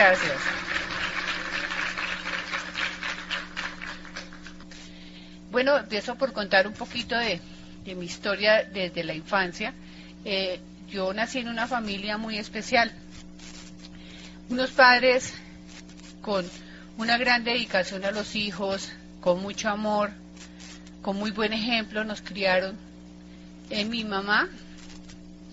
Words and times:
Gracias. 0.00 0.32
Bueno, 5.50 5.76
empiezo 5.76 6.14
por 6.16 6.32
contar 6.32 6.66
un 6.66 6.72
poquito 6.72 7.18
de, 7.18 7.38
mi 7.84 8.06
historia 8.06 8.64
desde 8.64 9.04
la 9.04 9.12
infancia. 9.12 9.74
Eh, 10.24 10.58
yo 10.88 11.12
nací 11.12 11.40
en 11.40 11.48
una 11.48 11.66
familia 11.66 12.16
muy 12.16 12.38
especial. 12.38 12.90
Unos 14.48 14.70
padres 14.70 15.34
con 16.22 16.48
una 16.96 17.18
gran 17.18 17.44
dedicación 17.44 18.02
a 18.06 18.10
los 18.10 18.36
hijos, 18.36 18.90
con 19.20 19.42
mucho 19.42 19.68
amor, 19.68 20.12
con 21.02 21.16
muy 21.16 21.30
buen 21.30 21.52
ejemplo, 21.52 22.04
nos 22.04 22.22
criaron. 22.22 22.78
Mi 23.68 24.04
mamá, 24.04 24.48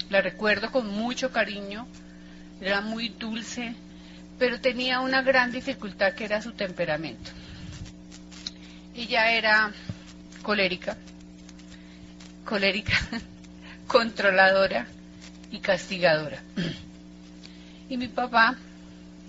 la 0.10 0.22
recuerdo 0.22 0.72
con 0.72 0.88
mucho 0.88 1.34
cariño, 1.34 1.86
era 2.62 2.80
muy 2.80 3.10
dulce, 3.10 3.76
pero 4.38 4.60
tenía 4.60 5.00
una 5.00 5.22
gran 5.22 5.52
dificultad 5.52 6.14
que 6.14 6.26
era 6.26 6.42
su 6.42 6.52
temperamento. 6.52 7.32
Ella 8.96 9.32
era 9.32 9.72
colérica, 10.44 10.98
colérica, 12.46 12.98
controladora 13.88 14.88
y 15.52 15.60
castigadora. 15.60 16.42
Y 17.90 17.98
mi 17.98 18.08
papá 18.08 18.56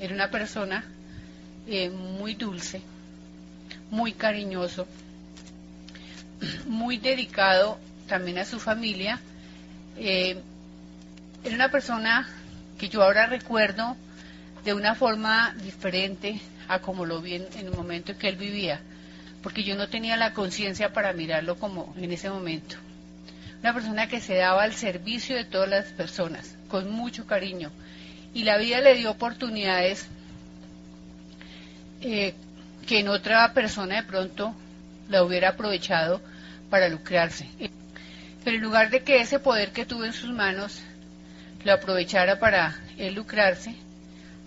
era 0.00 0.14
una 0.14 0.30
persona 0.30 0.84
eh, 1.66 1.90
muy 1.90 2.34
dulce, 2.34 2.82
muy 3.90 4.12
cariñoso, 4.12 4.86
muy 6.66 6.98
dedicado 6.98 7.78
también 8.06 8.38
a 8.38 8.44
su 8.44 8.58
familia. 8.58 9.20
Eh, 9.96 10.38
era 11.44 11.54
una 11.54 11.70
persona 11.70 12.28
que 12.78 12.88
yo 12.88 13.02
ahora 13.02 13.26
recuerdo 13.26 13.96
de 14.64 14.74
una 14.74 14.94
forma 14.94 15.54
diferente 15.62 16.40
a 16.68 16.80
como 16.80 17.06
lo 17.06 17.20
vi 17.20 17.34
en, 17.34 17.46
el 17.58 17.70
momento 17.70 18.12
en 18.12 18.18
que 18.18 18.28
él 18.28 18.36
vivía, 18.36 18.80
porque 19.42 19.64
yo 19.64 19.76
no 19.76 19.88
tenía 19.88 20.16
la 20.16 20.32
conciencia 20.32 20.92
para 20.92 21.12
mirarlo 21.12 21.56
como 21.56 21.94
en 21.96 22.12
ese 22.12 22.30
momento. 22.30 22.76
Una 23.60 23.74
persona 23.74 24.06
que 24.06 24.20
se 24.20 24.36
daba 24.36 24.62
al 24.62 24.74
servicio 24.74 25.36
de 25.36 25.44
todas 25.44 25.68
las 25.68 25.86
personas, 25.86 26.54
con 26.68 26.90
mucho 26.90 27.26
cariño, 27.26 27.70
y 28.34 28.44
la 28.44 28.58
vida 28.58 28.80
le 28.80 28.94
dio 28.94 29.10
oportunidades 29.10 30.06
eh, 32.00 32.34
que 32.86 33.00
en 33.00 33.08
otra 33.08 33.52
persona 33.54 33.96
de 33.96 34.02
pronto 34.04 34.54
la 35.08 35.22
hubiera 35.24 35.50
aprovechado 35.50 36.20
para 36.70 36.88
lucrarse. 36.88 37.48
Pero 38.44 38.56
en 38.56 38.62
lugar 38.62 38.90
de 38.90 39.02
que 39.02 39.20
ese 39.20 39.38
poder 39.38 39.72
que 39.72 39.86
tuvo 39.86 40.04
en 40.04 40.12
sus 40.12 40.30
manos 40.30 40.80
lo 41.64 41.72
aprovechara 41.72 42.38
para 42.38 42.78
él 42.96 43.14
lucrarse, 43.14 43.74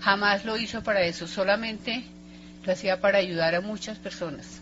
jamás 0.02 0.46
lo 0.46 0.58
hizo 0.58 0.84
para 0.84 1.04
eso, 1.04 1.28
solamente 1.28 2.04
lo 2.64 2.74
hacía 2.74 3.00
para 3.00 3.20
ayudar 3.20 3.56
a 3.56 3.62
muchas 3.62 3.98
personas. 3.98 4.62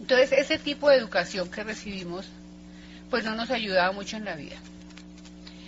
Entonces, 0.00 0.32
ese 0.32 0.58
tipo 0.58 0.88
de 0.88 0.96
educación 0.96 1.50
que 1.50 1.64
recibimos, 1.64 2.26
pues 3.10 3.24
no 3.24 3.34
nos 3.34 3.50
ayudaba 3.50 3.92
mucho 3.92 4.16
en 4.16 4.24
la 4.24 4.34
vida. 4.34 4.56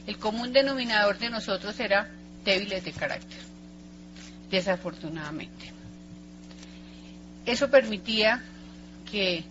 El 0.07 0.19
común 0.19 0.53
denominador 0.53 1.19
de 1.19 1.31
nosotros 1.31 1.79
era 1.79 2.11
débiles 2.45 2.85
de 2.85 2.93
carácter, 2.93 3.39
desafortunadamente. 4.51 5.73
Eso 7.45 7.71
permitía 7.71 8.43
que 9.11 9.45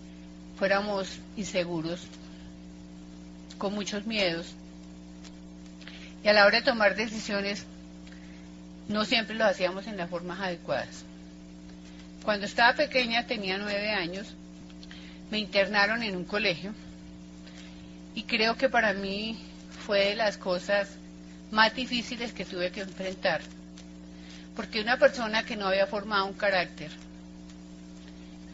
fuéramos 0.58 1.20
inseguros, 1.36 2.02
con 3.58 3.74
muchos 3.74 4.06
miedos, 4.06 4.48
y 6.24 6.28
a 6.28 6.34
la 6.34 6.46
hora 6.46 6.60
de 6.60 6.66
tomar 6.66 6.96
decisiones 6.96 7.66
no 8.90 9.06
siempre 9.06 9.36
lo 9.36 9.46
hacíamos 9.46 9.88
en 9.88 9.98
las 9.98 10.10
formas 10.10 10.40
adecuadas. 10.40 11.04
Cuando 12.24 12.46
estaba 12.46 12.74
pequeña, 12.74 13.26
tenía 13.26 13.58
nueve 13.58 13.92
años, 13.92 14.34
me 15.32 15.40
internaron 15.40 16.04
en 16.04 16.16
un 16.16 16.26
colegio 16.26 16.74
y 18.16 18.24
creo 18.24 18.56
que 18.56 18.70
para 18.70 18.94
mí 18.94 19.38
fue 19.86 20.10
de 20.10 20.16
las 20.16 20.38
cosas 20.38 20.90
más 21.52 21.74
difíciles 21.76 22.34
que 22.34 22.46
tuve 22.46 22.72
que 22.72 22.82
enfrentar, 22.82 23.42
porque 24.56 24.82
una 24.82 24.98
persona 24.98 25.44
que 25.44 25.56
no 25.56 25.68
había 25.68 25.88
formado 25.88 26.26
un 26.26 26.34
carácter, 26.34 26.92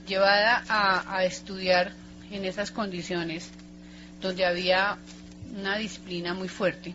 llevada 0.08 0.64
a, 0.68 1.16
a 1.18 1.24
estudiar 1.24 1.94
en 2.30 2.46
esas 2.46 2.72
condiciones, 2.72 3.50
donde 4.22 4.46
había 4.46 4.98
una 5.56 5.78
disciplina 5.78 6.34
muy 6.34 6.50
fuerte, 6.50 6.94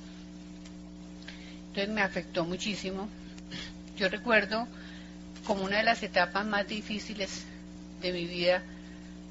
entonces 1.69 1.89
me 1.89 2.03
afectó 2.03 2.45
muchísimo 2.45 3.09
yo 3.99 4.09
recuerdo 4.09 4.67
como 5.45 5.65
una 5.65 5.79
de 5.79 5.83
las 5.83 6.03
etapas 6.03 6.47
más 6.47 6.69
difíciles 6.69 7.45
de 8.01 8.13
mi 8.13 8.27
vida 8.27 8.63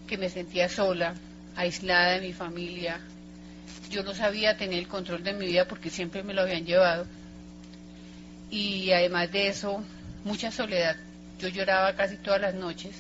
que 0.08 0.18
me 0.18 0.30
sentía 0.30 0.68
sola, 0.68 1.14
aislada 1.56 2.14
de 2.14 2.22
mi 2.22 2.34
familia. 2.34 3.00
Yo 3.90 4.04
no 4.04 4.14
sabía 4.14 4.58
tener 4.58 4.80
el 4.80 4.88
control 4.88 5.24
de 5.24 5.34
mi 5.34 5.46
vida 5.46 5.66
porque 5.68 5.90
siempre 5.90 6.22
me 6.22 6.34
lo 6.34 6.42
habían 6.42 6.66
llevado. 6.66 7.06
Y 8.52 8.92
además 8.92 9.32
de 9.32 9.48
eso, 9.48 9.84
mucha 10.26 10.52
soledad. 10.52 10.98
Yo 11.40 11.48
lloraba 11.48 11.96
casi 11.96 12.18
todas 12.18 12.42
las 12.42 12.54
noches 12.54 12.96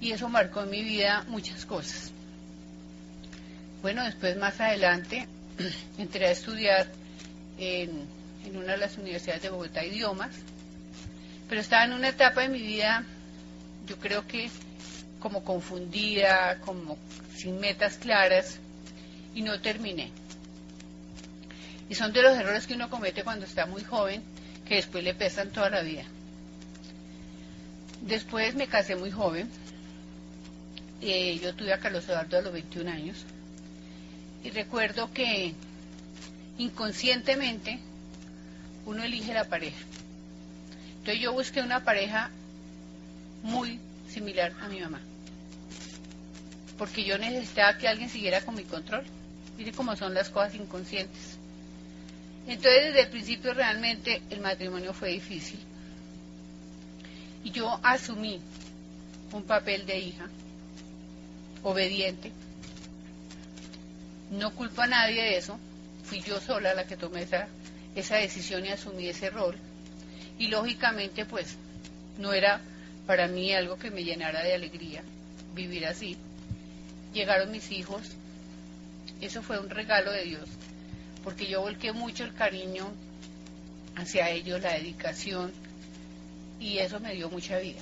y 0.00 0.12
eso 0.12 0.28
marcó 0.30 0.62
en 0.62 0.70
mi 0.70 0.82
vida 0.82 1.24
muchas 1.28 1.66
cosas. 1.66 2.10
Bueno, 3.82 4.02
después 4.04 4.36
más 4.38 4.58
adelante 4.60 5.26
entré 5.98 6.28
a 6.28 6.30
estudiar 6.30 6.86
en, 7.58 7.90
en 8.46 8.56
una 8.56 8.72
de 8.72 8.78
las 8.78 8.96
universidades 8.96 9.42
de 9.42 9.50
Bogotá 9.50 9.84
idiomas 9.84 10.30
pero 11.50 11.62
estaba 11.62 11.82
en 11.84 11.94
una 11.94 12.10
etapa 12.10 12.42
de 12.42 12.48
mi 12.48 12.60
vida, 12.60 13.04
yo 13.88 13.96
creo 13.98 14.24
que 14.24 14.48
como 15.18 15.42
confundida, 15.42 16.60
como 16.60 16.96
sin 17.36 17.58
metas 17.58 17.96
claras, 17.96 18.60
y 19.34 19.42
no 19.42 19.60
terminé. 19.60 20.12
Y 21.88 21.96
son 21.96 22.12
de 22.12 22.22
los 22.22 22.38
errores 22.38 22.68
que 22.68 22.74
uno 22.74 22.88
comete 22.88 23.24
cuando 23.24 23.46
está 23.46 23.66
muy 23.66 23.82
joven, 23.82 24.22
que 24.64 24.76
después 24.76 25.02
le 25.02 25.12
pesan 25.12 25.50
toda 25.50 25.70
la 25.70 25.82
vida. 25.82 26.04
Después 28.02 28.54
me 28.54 28.68
casé 28.68 28.94
muy 28.94 29.10
joven. 29.10 29.50
Eh, 31.00 31.40
yo 31.42 31.52
tuve 31.56 31.72
a 31.72 31.80
Carlos 31.80 32.04
Eduardo 32.04 32.38
a 32.38 32.42
los 32.42 32.52
21 32.52 32.88
años. 32.88 33.24
Y 34.44 34.50
recuerdo 34.50 35.12
que 35.12 35.52
inconscientemente 36.58 37.80
uno 38.86 39.02
elige 39.02 39.34
la 39.34 39.48
pareja. 39.48 39.84
Entonces 41.00 41.22
yo 41.22 41.32
busqué 41.32 41.62
una 41.62 41.82
pareja 41.82 42.30
muy 43.42 43.80
similar 44.06 44.52
a 44.60 44.68
mi 44.68 44.80
mamá. 44.80 45.00
Porque 46.76 47.04
yo 47.04 47.16
necesitaba 47.16 47.78
que 47.78 47.88
alguien 47.88 48.10
siguiera 48.10 48.42
con 48.42 48.54
mi 48.54 48.64
control. 48.64 49.04
Mire 49.56 49.72
cómo 49.72 49.96
son 49.96 50.12
las 50.12 50.28
cosas 50.28 50.54
inconscientes. 50.54 51.38
Entonces 52.46 52.84
desde 52.84 53.00
el 53.00 53.08
principio 53.08 53.54
realmente 53.54 54.20
el 54.28 54.40
matrimonio 54.40 54.92
fue 54.92 55.08
difícil. 55.08 55.58
Y 57.44 57.50
yo 57.50 57.80
asumí 57.82 58.38
un 59.32 59.44
papel 59.44 59.86
de 59.86 60.00
hija, 60.00 60.26
obediente. 61.62 62.30
No 64.32 64.54
culpo 64.54 64.82
a 64.82 64.86
nadie 64.86 65.22
de 65.22 65.38
eso. 65.38 65.58
Fui 66.04 66.20
yo 66.20 66.38
sola 66.40 66.74
la 66.74 66.86
que 66.86 66.98
tomé 66.98 67.22
esa, 67.22 67.48
esa 67.94 68.16
decisión 68.16 68.66
y 68.66 68.68
asumí 68.68 69.08
ese 69.08 69.30
rol 69.30 69.56
y 70.40 70.48
lógicamente 70.48 71.26
pues 71.26 71.54
no 72.18 72.32
era 72.32 72.60
para 73.06 73.28
mí 73.28 73.52
algo 73.52 73.76
que 73.76 73.90
me 73.90 74.02
llenara 74.02 74.42
de 74.42 74.54
alegría 74.54 75.02
vivir 75.54 75.86
así. 75.86 76.16
Llegaron 77.12 77.52
mis 77.52 77.70
hijos, 77.70 78.00
eso 79.20 79.42
fue 79.42 79.58
un 79.58 79.68
regalo 79.68 80.10
de 80.10 80.24
Dios, 80.24 80.48
porque 81.22 81.46
yo 81.46 81.60
volqué 81.60 81.92
mucho 81.92 82.24
el 82.24 82.32
cariño 82.32 82.88
hacia 83.96 84.30
ellos, 84.30 84.62
la 84.62 84.72
dedicación, 84.72 85.52
y 86.58 86.78
eso 86.78 87.00
me 87.00 87.14
dio 87.14 87.28
mucha 87.28 87.58
vida. 87.58 87.80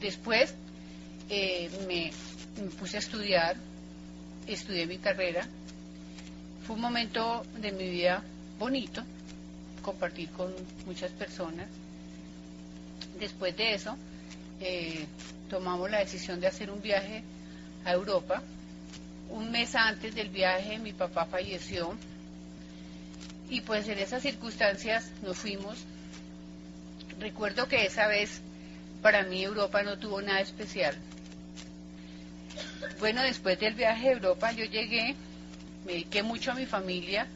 Después 0.00 0.54
eh, 1.28 1.70
me, 1.88 2.12
me 2.62 2.70
puse 2.70 2.98
a 2.98 3.00
estudiar, 3.00 3.56
estudié 4.46 4.86
mi 4.86 4.98
carrera, 4.98 5.48
fue 6.64 6.76
un 6.76 6.82
momento 6.82 7.44
de 7.60 7.72
mi 7.72 7.90
vida 7.90 8.22
bonito, 8.60 9.02
compartir 9.82 10.30
con 10.30 10.52
muchas 10.86 11.10
personas. 11.12 11.68
Después 13.18 13.56
de 13.56 13.74
eso, 13.74 13.96
eh, 14.60 15.06
tomamos 15.50 15.90
la 15.90 15.98
decisión 15.98 16.40
de 16.40 16.46
hacer 16.46 16.70
un 16.70 16.80
viaje 16.80 17.22
a 17.84 17.92
Europa. 17.92 18.42
Un 19.30 19.50
mes 19.50 19.74
antes 19.74 20.14
del 20.14 20.28
viaje 20.28 20.78
mi 20.78 20.92
papá 20.92 21.24
falleció 21.26 21.94
y 23.48 23.60
pues 23.60 23.86
en 23.88 23.98
esas 23.98 24.22
circunstancias 24.22 25.10
nos 25.22 25.36
fuimos. 25.36 25.76
Recuerdo 27.20 27.68
que 27.68 27.84
esa 27.84 28.06
vez 28.06 28.40
para 29.02 29.24
mí 29.24 29.42
Europa 29.42 29.82
no 29.82 29.98
tuvo 29.98 30.22
nada 30.22 30.40
especial. 30.40 30.96
Bueno, 32.98 33.22
después 33.22 33.58
del 33.60 33.74
viaje 33.74 34.08
a 34.08 34.12
Europa 34.12 34.52
yo 34.52 34.64
llegué, 34.64 35.14
me 35.84 35.92
dediqué 35.92 36.22
mucho 36.22 36.52
a 36.52 36.54
mi 36.54 36.66
familia, 36.66 37.26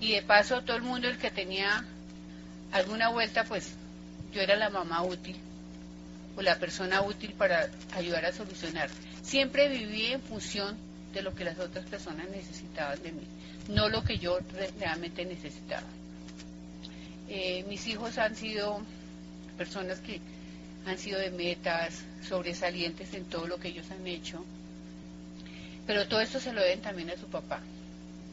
y 0.00 0.12
de 0.12 0.22
paso 0.22 0.62
todo 0.62 0.76
el 0.76 0.82
mundo 0.82 1.08
el 1.08 1.18
que 1.18 1.30
tenía 1.30 1.84
alguna 2.72 3.08
vuelta 3.08 3.44
pues 3.44 3.72
yo 4.32 4.40
era 4.40 4.56
la 4.56 4.70
mamá 4.70 5.02
útil 5.02 5.36
o 6.36 6.42
la 6.42 6.58
persona 6.58 7.02
útil 7.02 7.32
para 7.32 7.68
ayudar 7.94 8.24
a 8.24 8.32
solucionar. 8.32 8.88
Siempre 9.22 9.68
viví 9.68 10.06
en 10.06 10.22
función 10.22 10.76
de 11.12 11.22
lo 11.22 11.34
que 11.34 11.44
las 11.44 11.58
otras 11.58 11.84
personas 11.86 12.28
necesitaban 12.30 13.02
de 13.02 13.12
mí, 13.12 13.26
no 13.68 13.88
lo 13.88 14.04
que 14.04 14.18
yo 14.18 14.38
realmente 14.78 15.24
necesitaba. 15.24 15.86
Eh, 17.28 17.64
mis 17.68 17.86
hijos 17.86 18.18
han 18.18 18.36
sido 18.36 18.80
personas 19.56 20.00
que 20.00 20.20
han 20.86 20.96
sido 20.96 21.18
de 21.18 21.30
metas, 21.30 22.04
sobresalientes 22.26 23.12
en 23.14 23.24
todo 23.24 23.46
lo 23.46 23.58
que 23.58 23.68
ellos 23.68 23.90
han 23.90 24.06
hecho, 24.06 24.44
pero 25.86 26.06
todo 26.06 26.20
esto 26.20 26.38
se 26.38 26.52
lo 26.52 26.62
deben 26.62 26.82
también 26.82 27.10
a 27.10 27.16
su 27.16 27.26
papá, 27.26 27.60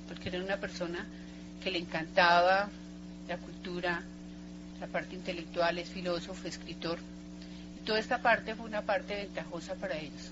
porque 0.08 0.30
era 0.30 0.44
una 0.44 0.58
persona 0.58 1.06
que 1.64 1.72
le 1.72 1.80
encantaba 1.80 2.70
la 3.28 3.38
cultura, 3.38 4.04
la 4.80 4.88
parte 4.88 5.16
intelectual, 5.16 5.78
es 5.78 5.90
filósofo, 5.90 6.48
escritor, 6.48 7.00
y 7.80 7.86
toda 7.86 8.00
esta 8.00 8.22
parte 8.22 8.56
fue 8.56 8.66
una 8.66 8.82
parte 8.82 9.16
ventajosa 9.16 9.76
para 9.76 9.98
ellos. 9.98 10.32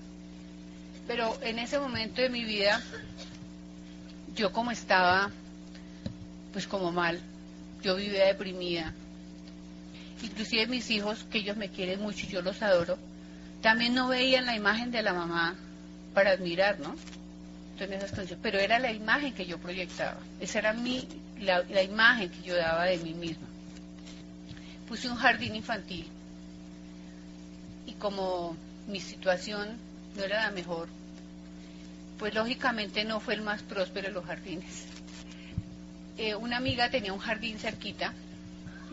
Pero 1.06 1.36
en 1.42 1.58
ese 1.58 1.78
momento 1.78 2.22
de 2.22 2.30
mi 2.30 2.44
vida, 2.44 2.80
yo 4.34 4.52
como 4.52 4.70
estaba, 4.70 5.30
pues 6.52 6.66
como 6.66 6.92
mal, 6.92 7.20
yo 7.82 7.96
vivía 7.96 8.26
deprimida. 8.26 8.92
Inclusive 10.22 10.66
mis 10.66 10.90
hijos, 10.90 11.24
que 11.30 11.38
ellos 11.38 11.56
me 11.56 11.68
quieren 11.68 12.00
mucho 12.00 12.24
y 12.26 12.30
yo 12.30 12.40
los 12.40 12.62
adoro, 12.62 12.96
también 13.60 13.94
no 13.94 14.08
veían 14.08 14.46
la 14.46 14.56
imagen 14.56 14.90
de 14.90 15.02
la 15.02 15.12
mamá 15.12 15.54
para 16.14 16.30
admirar, 16.30 16.80
¿no? 16.80 16.94
Entonces, 17.78 18.36
pero 18.40 18.58
era 18.58 18.78
la 18.78 18.92
imagen 18.92 19.34
que 19.34 19.46
yo 19.46 19.58
proyectaba. 19.58 20.18
Esa 20.40 20.60
era 20.60 20.72
mi, 20.72 21.06
la, 21.40 21.62
la 21.62 21.82
imagen 21.82 22.30
que 22.30 22.42
yo 22.42 22.54
daba 22.56 22.84
de 22.84 22.98
mí 22.98 23.14
misma. 23.14 23.46
Puse 24.88 25.08
un 25.08 25.16
jardín 25.16 25.56
infantil 25.56 26.06
y 27.86 27.92
como 27.94 28.56
mi 28.86 29.00
situación 29.00 29.76
no 30.16 30.22
era 30.22 30.44
la 30.44 30.50
mejor, 30.50 30.88
pues 32.18 32.34
lógicamente 32.34 33.04
no 33.04 33.20
fue 33.20 33.34
el 33.34 33.42
más 33.42 33.62
próspero 33.62 34.08
de 34.08 34.14
los 34.14 34.24
jardines. 34.24 34.86
Eh, 36.16 36.34
una 36.34 36.58
amiga 36.58 36.90
tenía 36.90 37.12
un 37.12 37.18
jardín 37.18 37.58
cerquita, 37.58 38.12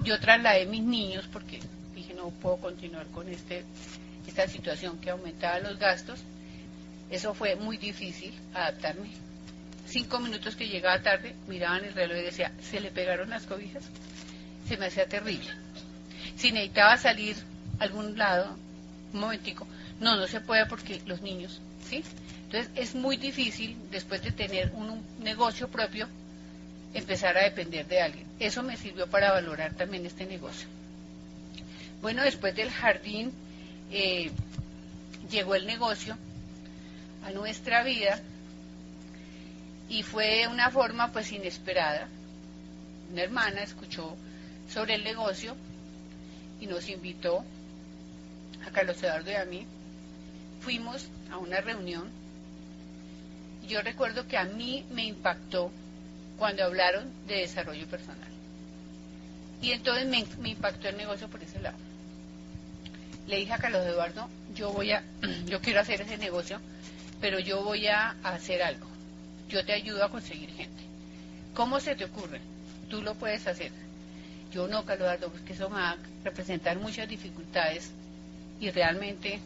yo 0.03 0.19
trasladé 0.19 0.65
mis 0.65 0.81
niños 0.81 1.27
porque 1.31 1.59
dije 1.93 2.13
no 2.13 2.29
puedo 2.29 2.57
continuar 2.57 3.05
con 3.07 3.29
este, 3.29 3.63
esta 4.27 4.47
situación 4.47 4.97
que 4.99 5.11
aumentaba 5.11 5.59
los 5.59 5.77
gastos. 5.77 6.19
Eso 7.11 7.33
fue 7.33 7.57
muy 7.57 7.77
difícil 7.77 8.33
adaptarme. 8.53 9.09
Cinco 9.85 10.19
minutos 10.19 10.55
que 10.55 10.69
llegaba 10.69 11.01
tarde, 11.01 11.35
miraban 11.47 11.83
el 11.83 11.93
reloj 11.93 12.17
y 12.17 12.23
decía, 12.23 12.53
¿se 12.61 12.79
le 12.79 12.89
pegaron 12.89 13.29
las 13.29 13.45
cobijas? 13.45 13.83
Se 14.67 14.77
me 14.77 14.85
hacía 14.85 15.05
terrible. 15.05 15.49
Si 16.37 16.53
necesitaba 16.53 16.97
salir 16.97 17.35
a 17.79 17.83
algún 17.83 18.17
lado, 18.17 18.55
un 19.13 19.19
momentico, 19.19 19.67
no, 19.99 20.15
no 20.15 20.25
se 20.27 20.39
puede 20.39 20.65
porque 20.67 21.01
los 21.05 21.21
niños, 21.21 21.59
¿sí? 21.89 22.01
Entonces 22.45 22.71
es 22.75 22.95
muy 22.95 23.17
difícil, 23.17 23.77
después 23.91 24.23
de 24.23 24.31
tener 24.31 24.71
un 24.73 25.03
negocio 25.19 25.67
propio, 25.67 26.07
empezar 26.93 27.37
a 27.37 27.43
depender 27.43 27.85
de 27.87 28.01
alguien. 28.01 28.27
Eso 28.39 28.63
me 28.63 28.77
sirvió 28.77 29.07
para 29.07 29.33
valorar 29.33 29.73
también 29.73 30.05
este 30.05 30.25
negocio. 30.25 30.69
Bueno, 32.01 32.23
después 32.23 32.55
del 32.55 32.69
jardín 32.69 33.33
eh, 33.91 34.31
llegó 35.29 35.55
el 35.55 35.65
negocio 35.65 36.17
a 37.25 37.31
nuestra 37.31 37.83
vida 37.83 38.21
y 39.89 40.03
fue 40.03 40.47
una 40.47 40.69
forma 40.71 41.11
pues 41.11 41.31
inesperada. 41.31 42.07
Una 43.11 43.23
hermana 43.23 43.61
escuchó 43.61 44.15
sobre 44.71 44.95
el 44.95 45.03
negocio 45.03 45.55
y 46.61 46.67
nos 46.67 46.87
invitó 46.89 47.43
a 48.65 48.71
Carlos 48.71 49.01
Eduardo 49.03 49.31
y 49.31 49.35
a 49.35 49.45
mí. 49.45 49.65
Fuimos 50.61 51.07
a 51.29 51.37
una 51.37 51.59
reunión. 51.59 52.09
Yo 53.67 53.81
recuerdo 53.81 54.27
que 54.27 54.37
a 54.37 54.45
mí 54.45 54.85
me 54.91 55.05
impactó 55.05 55.71
cuando 56.37 56.63
hablaron 56.63 57.11
de 57.27 57.35
desarrollo 57.39 57.85
personal. 57.87 58.29
Y 59.61 59.71
entonces 59.71 60.07
me, 60.07 60.49
impactó 60.49 60.89
el 60.89 60.97
negocio 60.97 61.27
por 61.27 61.43
ese 61.43 61.59
lado. 61.59 61.77
Le 63.27 63.37
dije 63.37 63.53
a 63.53 63.57
Carlos 63.57 63.85
Eduardo, 63.85 64.27
yo 64.55 64.71
voy 64.71 64.91
a, 64.91 65.03
yo 65.45 65.61
quiero 65.61 65.81
hacer 65.81 66.01
ese 66.01 66.17
negocio, 66.17 66.59
pero 67.21 67.39
yo 67.39 67.63
voy 67.63 67.87
a 67.87 68.15
hacer 68.23 68.61
algo. 68.61 68.87
Yo 69.47 69.63
te 69.63 69.73
ayudo 69.73 70.03
a 70.03 70.09
conseguir 70.09 70.49
gente. 70.51 70.83
¿Cómo 71.53 71.79
se 71.79 71.95
te 71.95 72.05
ocurre? 72.05 72.41
Tú 72.89 73.01
lo 73.01 73.15
puedes 73.15 73.47
hacer. 73.47 73.71
Yo 74.51 74.67
no, 74.67 74.83
Carlos 74.83 75.17
porque 75.31 75.53
eso 75.53 75.69
a 75.73 75.95
representar 76.23 76.77
muchas 76.77 77.07
dificultades 77.07 77.91
y 78.59 78.69
realmente 78.69 79.39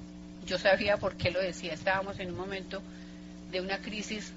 yo 0.48 0.58
sabía 0.58 0.98
por 0.98 1.16
qué 1.16 1.32
lo 1.32 1.42
decía. 1.42 1.74
Estábamos 1.74 2.20
en 2.20 2.32
un 2.32 2.38
momento 2.38 2.82
de 3.52 3.62
una 3.62 3.78
crisis 3.80 4.32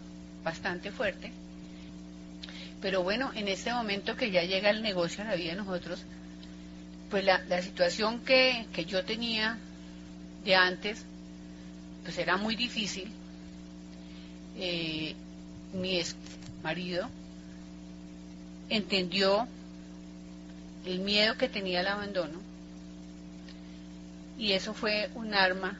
bastante 0.44 0.90
fuerte 0.90 1.32
pero 2.80 3.02
bueno, 3.02 3.32
en 3.34 3.48
este 3.48 3.72
momento 3.72 4.16
que 4.16 4.30
ya 4.30 4.42
llega 4.44 4.70
el 4.70 4.82
negocio 4.82 5.24
a 5.24 5.28
la 5.28 5.34
vida 5.34 5.50
de 5.50 5.56
nosotros, 5.56 6.00
pues 7.10 7.24
la, 7.24 7.62
situación 7.62 8.20
que, 8.20 8.66
yo 8.86 9.04
tenía 9.04 9.58
de 10.44 10.54
antes, 10.54 11.04
pues 12.04 12.18
era 12.18 12.36
muy 12.36 12.54
difícil. 12.54 13.10
Eh, 14.58 15.14
mi 15.72 15.98
ex 15.98 16.16
marido 16.64 17.08
entendió 18.68 19.46
el 20.84 20.98
miedo 20.98 21.36
que 21.36 21.48
tenía 21.48 21.80
al 21.80 21.86
abandono 21.86 22.40
y 24.36 24.52
eso 24.52 24.74
fue 24.74 25.10
un 25.14 25.32
arma 25.34 25.78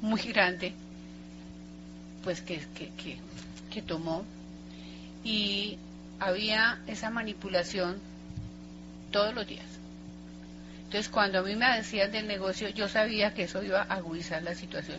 muy 0.00 0.20
grande 0.22 0.72
pues 2.24 2.40
que, 2.40 2.60
que, 2.74 3.18
que 3.70 3.82
tomó 3.82 4.24
y 5.22 5.78
había 6.18 6.80
esa 6.88 7.10
manipulación 7.10 7.98
todos 9.12 9.34
los 9.34 9.46
días. 9.46 9.66
Entonces, 10.84 11.08
cuando 11.08 11.40
a 11.40 11.42
mí 11.42 11.54
me 11.56 11.76
decían 11.76 12.10
del 12.10 12.26
negocio, 12.26 12.68
yo 12.70 12.88
sabía 12.88 13.34
que 13.34 13.44
eso 13.44 13.62
iba 13.62 13.82
a 13.82 13.94
agudizar 13.94 14.42
la 14.42 14.54
situación 14.54 14.98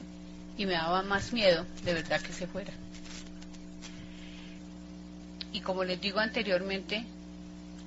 y 0.57 0.65
me 0.65 0.74
daba 0.74 1.04
más 1.04 1.31
miedo 1.33 1.65
de 1.83 1.94
verdad 1.94 2.19
que 2.21 2.33
se 2.33 2.48
fuera. 2.48 2.74
Y 5.54 5.62
como 5.62 5.83
les 5.83 6.01
digo 6.01 6.19
anteriormente, 6.19 7.06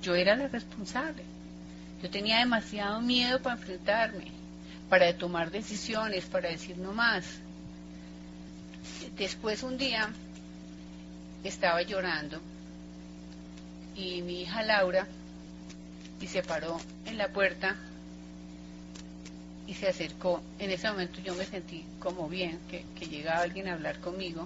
yo 0.01 0.15
era 0.15 0.35
la 0.35 0.47
responsable. 0.47 1.23
Yo 2.01 2.09
tenía 2.09 2.39
demasiado 2.39 3.01
miedo 3.01 3.41
para 3.41 3.55
enfrentarme, 3.55 4.31
para 4.89 5.15
tomar 5.15 5.51
decisiones, 5.51 6.25
para 6.25 6.49
decir 6.49 6.77
no 6.77 6.93
más. 6.93 7.25
Después 9.15 9.61
un 9.61 9.77
día 9.77 10.09
estaba 11.43 11.81
llorando 11.83 12.39
y 13.95 14.21
mi 14.21 14.41
hija 14.41 14.63
Laura 14.63 15.07
y 16.19 16.27
se 16.27 16.41
paró 16.41 16.79
en 17.05 17.17
la 17.17 17.27
puerta 17.29 17.75
y 19.71 19.73
se 19.73 19.87
acercó. 19.87 20.41
En 20.59 20.69
ese 20.69 20.89
momento 20.89 21.21
yo 21.21 21.33
me 21.33 21.45
sentí 21.45 21.85
como 22.01 22.27
bien, 22.27 22.59
que, 22.69 22.83
llegaba 23.07 23.39
alguien 23.39 23.69
a 23.69 23.73
hablar 23.73 24.01
conmigo 24.01 24.45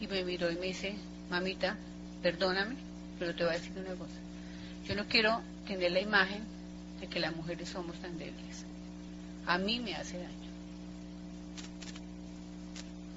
y 0.00 0.06
me 0.06 0.22
miró 0.22 0.52
y 0.52 0.54
me 0.54 0.66
dice, 0.66 0.94
mamita, 1.28 1.76
perdóname, 2.22 2.76
pero 3.18 3.34
te 3.34 3.42
voy 3.42 3.54
a 3.54 3.58
decir 3.58 3.72
una 3.76 3.96
cosa. 3.96 4.14
Yo 4.86 4.94
no 4.94 5.06
quiero 5.06 5.42
tener 5.66 5.90
la 5.90 6.00
imagen 6.00 6.44
de 7.00 7.08
que 7.08 7.18
las 7.18 7.34
mujeres 7.34 7.70
somos 7.70 7.96
tan 7.96 8.16
débiles. 8.18 8.64
A 9.46 9.58
mí 9.58 9.80
me 9.80 9.96
hace 9.96 10.16
daño. 10.16 10.30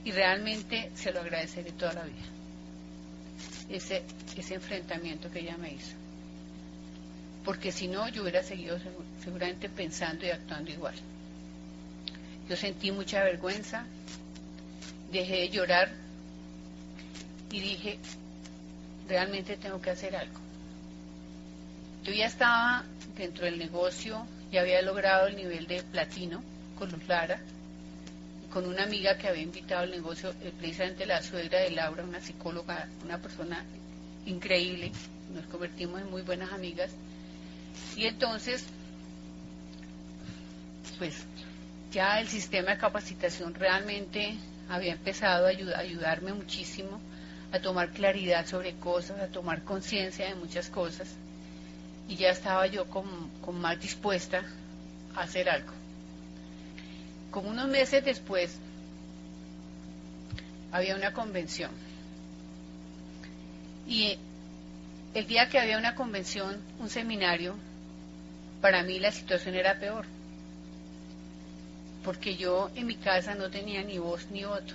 Y 0.04 0.12
realmente 0.12 0.90
se 0.96 1.12
lo 1.12 1.20
agradeceré 1.20 1.74
toda 1.74 1.94
la 1.94 2.06
vida 2.06 2.26
ese, 3.70 4.02
ese 4.36 4.56
enfrentamiento 4.56 5.30
que 5.30 5.42
ella 5.42 5.58
me 5.58 5.74
hizo. 5.74 5.94
Porque 7.46 7.72
si 7.72 7.88
no, 7.88 8.10
yo 8.10 8.24
hubiera 8.24 8.42
seguido 8.42 8.80
seguramente 9.24 9.70
pensando 9.70 10.26
y 10.26 10.32
actuando 10.32 10.72
igual. 10.72 10.96
Yo 12.50 12.56
sentí 12.56 12.92
mucha 12.92 13.24
vergüenza, 13.24 13.86
dejé 15.12 15.36
de 15.42 15.50
llorar 15.50 15.92
y 17.52 17.60
dije, 17.60 18.00
realmente 19.08 19.56
tengo 19.56 19.80
que 19.80 19.92
hacer 19.92 20.16
algo. 20.16 20.40
Yo 22.04 22.12
ya 22.12 22.26
estaba 22.26 22.84
dentro 23.16 23.46
del 23.46 23.60
negocio, 23.60 24.26
ya 24.52 24.62
había 24.62 24.82
logrado 24.82 25.28
el 25.28 25.36
nivel 25.36 25.68
de 25.68 25.84
platino 25.84 26.42
con 26.80 26.92
los 26.92 27.08
Lara, 27.08 27.40
con 28.52 28.66
una 28.66 28.84
amiga 28.84 29.16
que 29.16 29.28
había 29.28 29.44
invitado 29.44 29.84
al 29.84 29.92
negocio, 29.92 30.34
eh, 30.42 30.52
precisamente 30.58 31.06
la 31.06 31.22
suegra 31.22 31.60
de 31.60 31.70
Laura, 31.70 32.04
una 32.04 32.20
psicóloga, 32.20 32.88
una 33.04 33.20
persona 33.20 33.64
increíble, 34.26 34.92
nos 35.36 35.46
convertimos 35.46 36.02
en 36.02 36.10
muy 36.10 36.24
buenas 36.24 36.52
amigas. 36.52 36.90
Y 37.96 38.06
entonces, 38.06 38.66
pues 40.98 41.26
ya 41.92 42.20
el 42.20 42.28
sistema 42.28 42.72
de 42.72 42.78
capacitación 42.78 43.54
realmente 43.54 44.36
había 44.70 44.94
empezado 44.94 45.48
a 45.48 45.50
ayudarme 45.50 46.34
muchísimo 46.34 47.00
a 47.52 47.60
tomar 47.60 47.90
claridad 47.90 48.46
sobre 48.46 48.76
cosas, 48.76 49.20
a 49.20 49.28
tomar 49.28 49.64
conciencia 49.64 50.28
de 50.28 50.36
muchas 50.36 50.70
cosas. 50.70 51.08
y 52.08 52.16
ya 52.16 52.32
estaba 52.32 52.66
yo 52.66 52.86
con, 52.90 53.06
con 53.46 53.62
más 53.62 53.80
dispuesta 53.80 54.44
a 55.16 55.22
hacer 55.22 55.48
algo. 55.48 55.72
Como 57.30 57.50
unos 57.50 57.68
meses 57.68 58.04
después, 58.04 58.58
había 60.72 60.96
una 60.96 61.14
convención. 61.14 61.70
Y 63.88 64.18
el 65.14 65.28
día 65.28 65.50
que 65.50 65.60
había 65.60 65.78
una 65.78 65.94
convención, 65.94 66.58
un 66.80 66.90
seminario, 66.90 67.56
para 68.60 68.82
mí 68.82 68.98
la 69.00 69.12
situación 69.12 69.54
era 69.54 69.80
peor. 69.80 70.06
Porque 72.04 72.36
yo 72.36 72.72
en 72.76 72.88
mi 72.88 72.96
casa 72.96 73.36
no 73.36 73.50
tenía 73.50 73.84
ni 73.84 73.98
voz 73.98 74.28
ni 74.32 74.44
voto. 74.44 74.74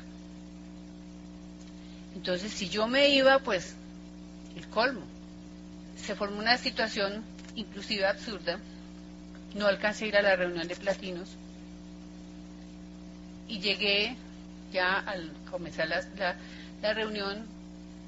Entonces, 2.15 2.53
si 2.53 2.69
yo 2.69 2.87
me 2.87 3.09
iba, 3.09 3.39
pues, 3.41 3.75
el 4.57 4.67
colmo. 4.69 5.03
Se 5.97 6.15
formó 6.15 6.39
una 6.39 6.59
situación 6.59 7.25
inclusive 7.57 8.07
absurda. 8.07 8.59
No 9.55 9.67
alcancé 9.67 10.07
a 10.07 10.09
ir 10.09 10.17
a 10.17 10.23
la 10.23 10.37
reunión 10.37 10.67
de 10.67 10.77
platinos. 10.77 11.29
Y 13.49 13.61
llegué 13.61 14.17
ya 14.73 14.99
al 14.99 15.33
comenzar 15.51 15.89
la, 15.89 16.03
la, 16.83 16.95
reunión 16.95 17.47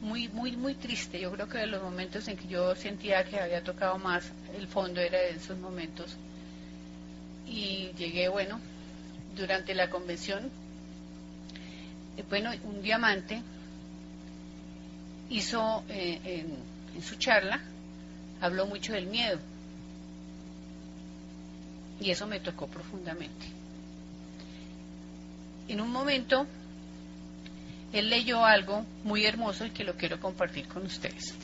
muy, 0.00 0.28
muy, 0.28 0.56
muy 0.56 0.74
triste. 0.74 1.20
Yo 1.20 1.30
creo 1.32 1.48
que 1.48 1.58
de 1.58 1.66
los 1.66 1.82
momentos 1.82 2.26
en 2.28 2.36
que 2.36 2.48
yo 2.48 2.74
sentía 2.74 3.24
que 3.24 3.38
había 3.38 3.62
tocado 3.62 3.98
más 3.98 4.30
el 4.56 4.66
fondo 4.66 5.00
era 5.00 5.18
de 5.18 5.30
esos 5.30 5.56
momentos. 5.58 6.16
Y 7.46 7.92
llegué, 7.96 8.28
bueno, 8.28 8.60
durante 9.36 9.74
la 9.74 9.90
convención, 9.90 10.50
eh, 12.16 12.24
bueno, 12.28 12.50
un 12.64 12.82
diamante 12.82 13.42
hizo 15.30 15.84
eh, 15.88 16.20
en, 16.24 16.56
en 16.96 17.02
su 17.02 17.16
charla, 17.16 17.60
habló 18.40 18.66
mucho 18.66 18.92
del 18.92 19.06
miedo. 19.06 19.38
Y 22.00 22.10
eso 22.10 22.26
me 22.26 22.40
tocó 22.40 22.66
profundamente. 22.66 23.46
En 25.68 25.80
un 25.80 25.90
momento 25.90 26.46
él 27.92 28.10
leyó 28.10 28.44
algo 28.44 28.84
muy 29.04 29.24
hermoso 29.24 29.64
y 29.64 29.70
que 29.70 29.84
lo 29.84 29.94
quiero 29.96 30.20
compartir 30.20 30.66
con 30.68 30.84
ustedes. 30.84 31.34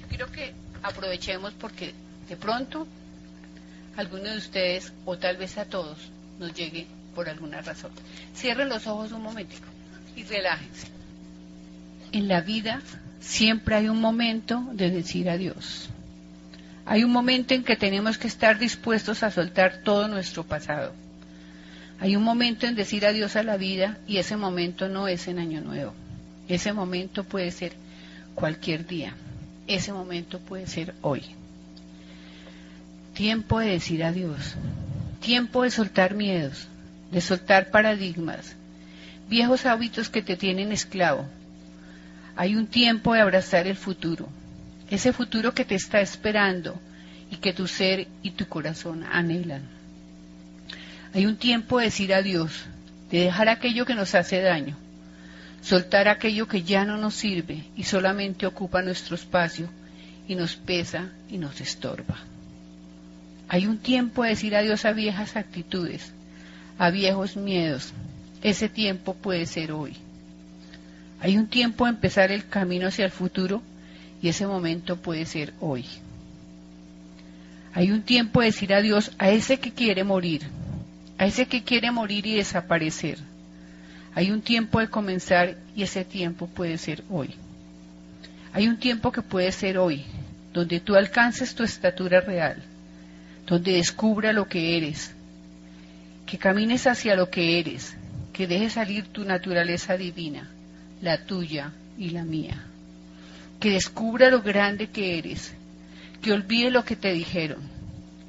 Yo 0.00 0.08
quiero 0.08 0.30
que 0.30 0.52
aprovechemos 0.82 1.52
porque 1.54 1.94
de 2.28 2.36
pronto 2.36 2.86
alguno 3.96 4.24
de 4.24 4.36
ustedes, 4.36 4.92
o 5.04 5.16
tal 5.18 5.36
vez 5.36 5.58
a 5.58 5.64
todos, 5.64 5.98
nos 6.38 6.54
llegue 6.54 6.86
por 7.14 7.28
alguna 7.28 7.60
razón. 7.62 7.90
Cierren 8.34 8.68
los 8.68 8.86
ojos 8.86 9.12
un 9.12 9.22
momentico 9.22 9.66
y 10.14 10.22
relájense. 10.24 10.88
En 12.12 12.28
la 12.28 12.40
vida 12.40 12.80
siempre 13.20 13.74
hay 13.76 13.88
un 13.88 14.00
momento 14.00 14.64
de 14.72 14.90
decir 14.90 15.28
adiós. 15.28 15.88
Hay 16.84 17.02
un 17.02 17.10
momento 17.10 17.54
en 17.54 17.64
que 17.64 17.76
tenemos 17.76 18.16
que 18.16 18.28
estar 18.28 18.58
dispuestos 18.58 19.22
a 19.22 19.30
soltar 19.30 19.82
todo 19.82 20.06
nuestro 20.06 20.44
pasado 20.44 20.92
hay 21.98 22.16
un 22.16 22.22
momento 22.22 22.66
en 22.66 22.74
decir 22.74 23.06
adiós 23.06 23.36
a 23.36 23.42
la 23.42 23.56
vida 23.56 23.98
y 24.06 24.18
ese 24.18 24.36
momento 24.36 24.88
no 24.88 25.08
es 25.08 25.28
en 25.28 25.38
Año 25.38 25.62
Nuevo. 25.62 25.94
Ese 26.48 26.72
momento 26.72 27.24
puede 27.24 27.50
ser 27.50 27.72
cualquier 28.34 28.86
día. 28.86 29.14
Ese 29.66 29.92
momento 29.92 30.38
puede 30.38 30.66
ser 30.66 30.94
hoy. 31.00 31.22
Tiempo 33.16 33.60
de 33.60 33.68
decir 33.68 34.04
adiós. 34.04 34.56
Tiempo 35.20 35.62
de 35.62 35.70
soltar 35.70 36.12
miedos, 36.12 36.68
de 37.10 37.22
soltar 37.22 37.70
paradigmas, 37.70 38.54
viejos 39.26 39.64
hábitos 39.64 40.10
que 40.10 40.20
te 40.20 40.36
tienen 40.36 40.70
esclavo. 40.70 41.26
Hay 42.36 42.56
un 42.56 42.66
tiempo 42.66 43.14
de 43.14 43.22
abrazar 43.22 43.66
el 43.66 43.76
futuro, 43.76 44.28
ese 44.90 45.14
futuro 45.14 45.54
que 45.54 45.64
te 45.64 45.74
está 45.74 46.02
esperando 46.02 46.78
y 47.30 47.36
que 47.36 47.54
tu 47.54 47.66
ser 47.66 48.06
y 48.22 48.32
tu 48.32 48.46
corazón 48.48 49.02
anhelan. 49.10 49.62
Hay 51.14 51.24
un 51.24 51.38
tiempo 51.38 51.78
de 51.78 51.86
decir 51.86 52.12
adiós, 52.12 52.66
de 53.10 53.20
dejar 53.20 53.48
aquello 53.48 53.86
que 53.86 53.94
nos 53.94 54.14
hace 54.14 54.42
daño, 54.42 54.76
soltar 55.62 56.08
aquello 56.08 56.48
que 56.48 56.64
ya 56.64 56.84
no 56.84 56.98
nos 56.98 57.14
sirve 57.14 57.64
y 57.76 57.84
solamente 57.84 58.44
ocupa 58.44 58.82
nuestro 58.82 59.14
espacio 59.14 59.70
y 60.28 60.34
nos 60.34 60.54
pesa 60.56 61.08
y 61.30 61.38
nos 61.38 61.62
estorba. 61.62 62.35
Hay 63.48 63.66
un 63.66 63.78
tiempo 63.78 64.22
de 64.22 64.30
decir 64.30 64.56
adiós 64.56 64.84
a 64.84 64.92
viejas 64.92 65.36
actitudes, 65.36 66.12
a 66.78 66.90
viejos 66.90 67.36
miedos. 67.36 67.92
Ese 68.42 68.68
tiempo 68.68 69.14
puede 69.14 69.46
ser 69.46 69.72
hoy. 69.72 69.96
Hay 71.20 71.38
un 71.38 71.46
tiempo 71.46 71.84
de 71.84 71.90
empezar 71.90 72.30
el 72.30 72.46
camino 72.48 72.88
hacia 72.88 73.04
el 73.04 73.10
futuro 73.10 73.62
y 74.20 74.28
ese 74.28 74.46
momento 74.46 74.96
puede 74.96 75.26
ser 75.26 75.52
hoy. 75.60 75.84
Hay 77.72 77.90
un 77.90 78.02
tiempo 78.02 78.40
de 78.40 78.46
decir 78.46 78.72
adiós 78.72 79.12
a 79.18 79.30
ese 79.30 79.58
que 79.58 79.72
quiere 79.72 80.02
morir, 80.02 80.42
a 81.18 81.26
ese 81.26 81.46
que 81.46 81.62
quiere 81.62 81.90
morir 81.90 82.26
y 82.26 82.34
desaparecer. 82.34 83.18
Hay 84.14 84.30
un 84.30 84.40
tiempo 84.40 84.80
de 84.80 84.88
comenzar 84.88 85.56
y 85.74 85.82
ese 85.82 86.04
tiempo 86.04 86.46
puede 86.46 86.78
ser 86.78 87.04
hoy. 87.10 87.34
Hay 88.54 88.66
un 88.66 88.78
tiempo 88.78 89.12
que 89.12 89.20
puede 89.20 89.52
ser 89.52 89.76
hoy, 89.76 90.04
donde 90.54 90.80
tú 90.80 90.96
alcances 90.96 91.54
tu 91.54 91.62
estatura 91.62 92.22
real, 92.22 92.62
donde 93.46 93.72
descubra 93.72 94.32
lo 94.32 94.48
que 94.48 94.76
eres, 94.76 95.12
que 96.26 96.36
camines 96.36 96.86
hacia 96.86 97.14
lo 97.14 97.30
que 97.30 97.60
eres, 97.60 97.96
que 98.32 98.46
dejes 98.46 98.72
salir 98.72 99.06
tu 99.06 99.24
naturaleza 99.24 99.96
divina, 99.96 100.50
la 101.00 101.24
tuya 101.24 101.72
y 101.96 102.10
la 102.10 102.24
mía, 102.24 102.64
que 103.60 103.70
descubra 103.70 104.30
lo 104.30 104.42
grande 104.42 104.88
que 104.88 105.18
eres, 105.18 105.54
que 106.20 106.32
olvide 106.32 106.70
lo 106.70 106.84
que 106.84 106.96
te 106.96 107.12
dijeron, 107.12 107.60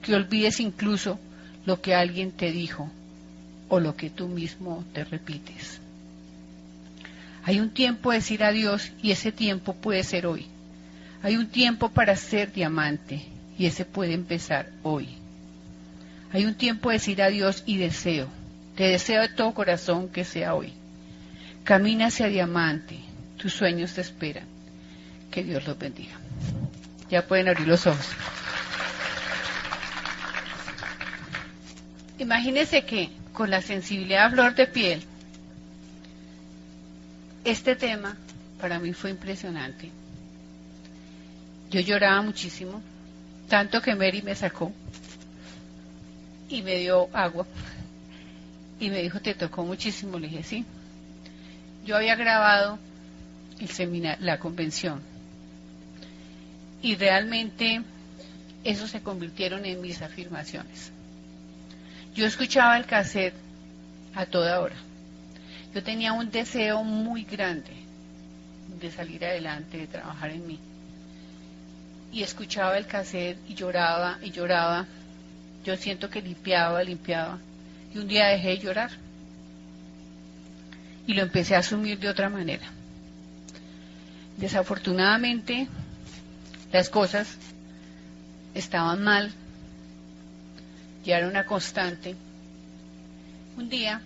que 0.03 0.13
olvides 0.13 0.59
incluso 0.59 1.19
lo 1.65 1.81
que 1.81 1.95
alguien 1.95 2.31
te 2.31 2.51
dijo 2.51 2.89
o 3.69 3.79
lo 3.79 3.95
que 3.95 4.11
tú 4.11 4.27
mismo 4.27 4.85
te 4.93 5.03
repites. 5.03 5.81
Hay 7.43 7.59
un 7.59 7.71
tiempo 7.71 8.11
de 8.11 8.17
decir 8.17 8.43
adiós 8.43 8.91
y 9.01 9.11
ese 9.11 9.31
tiempo 9.31 9.73
puede 9.73 10.03
ser 10.03 10.27
hoy. 10.27 10.45
Hay 11.23 11.37
un 11.37 11.47
tiempo 11.47 11.89
para 11.89 12.15
ser 12.15 12.53
diamante 12.53 13.25
y 13.57 13.65
ese 13.65 13.85
puede 13.85 14.13
empezar 14.13 14.69
hoy. 14.83 15.09
Hay 16.31 16.45
un 16.45 16.55
tiempo 16.55 16.89
de 16.89 16.95
decir 16.97 17.21
adiós 17.21 17.63
y 17.65 17.77
deseo. 17.77 18.27
Te 18.75 18.83
deseo 18.83 19.21
de 19.21 19.29
todo 19.29 19.53
corazón 19.53 20.09
que 20.09 20.23
sea 20.23 20.53
hoy. 20.53 20.73
Camina 21.63 22.07
hacia 22.07 22.27
diamante. 22.27 22.99
Tus 23.37 23.53
sueños 23.53 23.93
te 23.93 24.01
esperan. 24.01 24.45
Que 25.31 25.43
Dios 25.43 25.65
los 25.65 25.77
bendiga. 25.77 26.15
Ya 27.09 27.25
pueden 27.25 27.47
abrir 27.47 27.67
los 27.67 27.87
ojos. 27.87 28.07
Imagínese 32.19 32.85
que 32.85 33.09
con 33.33 33.49
la 33.49 33.61
sensibilidad 33.61 34.25
a 34.25 34.29
flor 34.31 34.55
de 34.55 34.67
piel, 34.67 35.03
este 37.43 37.75
tema 37.75 38.17
para 38.59 38.79
mí 38.79 38.93
fue 38.93 39.11
impresionante. 39.11 39.91
Yo 41.69 41.79
lloraba 41.81 42.21
muchísimo, 42.21 42.81
tanto 43.47 43.81
que 43.81 43.95
Mary 43.95 44.21
me 44.21 44.35
sacó 44.35 44.71
y 46.49 46.61
me 46.61 46.77
dio 46.77 47.09
agua 47.13 47.45
y 48.79 48.89
me 48.89 49.01
dijo, 49.01 49.19
te 49.19 49.33
tocó 49.33 49.63
muchísimo. 49.63 50.19
Le 50.19 50.27
dije, 50.27 50.43
sí. 50.43 50.65
Yo 51.85 51.95
había 51.95 52.15
grabado 52.15 52.79
el 53.59 53.69
seminar, 53.69 54.17
la 54.21 54.39
convención 54.39 55.01
y 56.81 56.95
realmente 56.95 57.81
eso 58.63 58.87
se 58.87 59.01
convirtieron 59.01 59.65
en 59.65 59.81
mis 59.81 60.01
afirmaciones. 60.01 60.91
Yo 62.13 62.25
escuchaba 62.25 62.77
el 62.77 62.85
cassette 62.85 63.33
a 64.15 64.25
toda 64.25 64.59
hora. 64.59 64.75
Yo 65.73 65.83
tenía 65.83 66.13
un 66.13 66.31
deseo 66.31 66.83
muy 66.83 67.23
grande 67.23 67.71
de 68.79 68.91
salir 68.91 69.23
adelante, 69.25 69.77
de 69.77 69.87
trabajar 69.87 70.31
en 70.31 70.47
mí. 70.47 70.59
Y 72.11 72.23
escuchaba 72.23 72.77
el 72.77 72.87
cassette 72.87 73.37
y 73.47 73.53
lloraba 73.53 74.17
y 74.21 74.31
lloraba. 74.31 74.85
Yo 75.65 75.75
siento 75.75 76.09
que 76.09 76.21
limpiaba, 76.21 76.83
limpiaba. 76.83 77.39
Y 77.93 77.97
un 77.97 78.07
día 78.07 78.27
dejé 78.27 78.49
de 78.49 78.59
llorar. 78.59 78.91
Y 81.05 81.13
lo 81.13 81.21
empecé 81.23 81.55
a 81.55 81.59
asumir 81.59 81.99
de 81.99 82.09
otra 82.09 82.29
manera. 82.29 82.67
Desafortunadamente, 84.37 85.67
las 86.71 86.89
cosas 86.89 87.37
estaban 88.53 89.03
mal 89.03 89.33
ya 91.07 91.19
era 91.19 91.27
una 91.29 91.45
constante. 91.45 92.15
Un 93.55 93.69
día, 93.69 94.01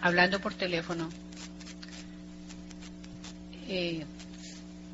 hablando 0.00 0.38
por 0.38 0.54
teléfono, 0.54 1.10
eh, 3.68 4.06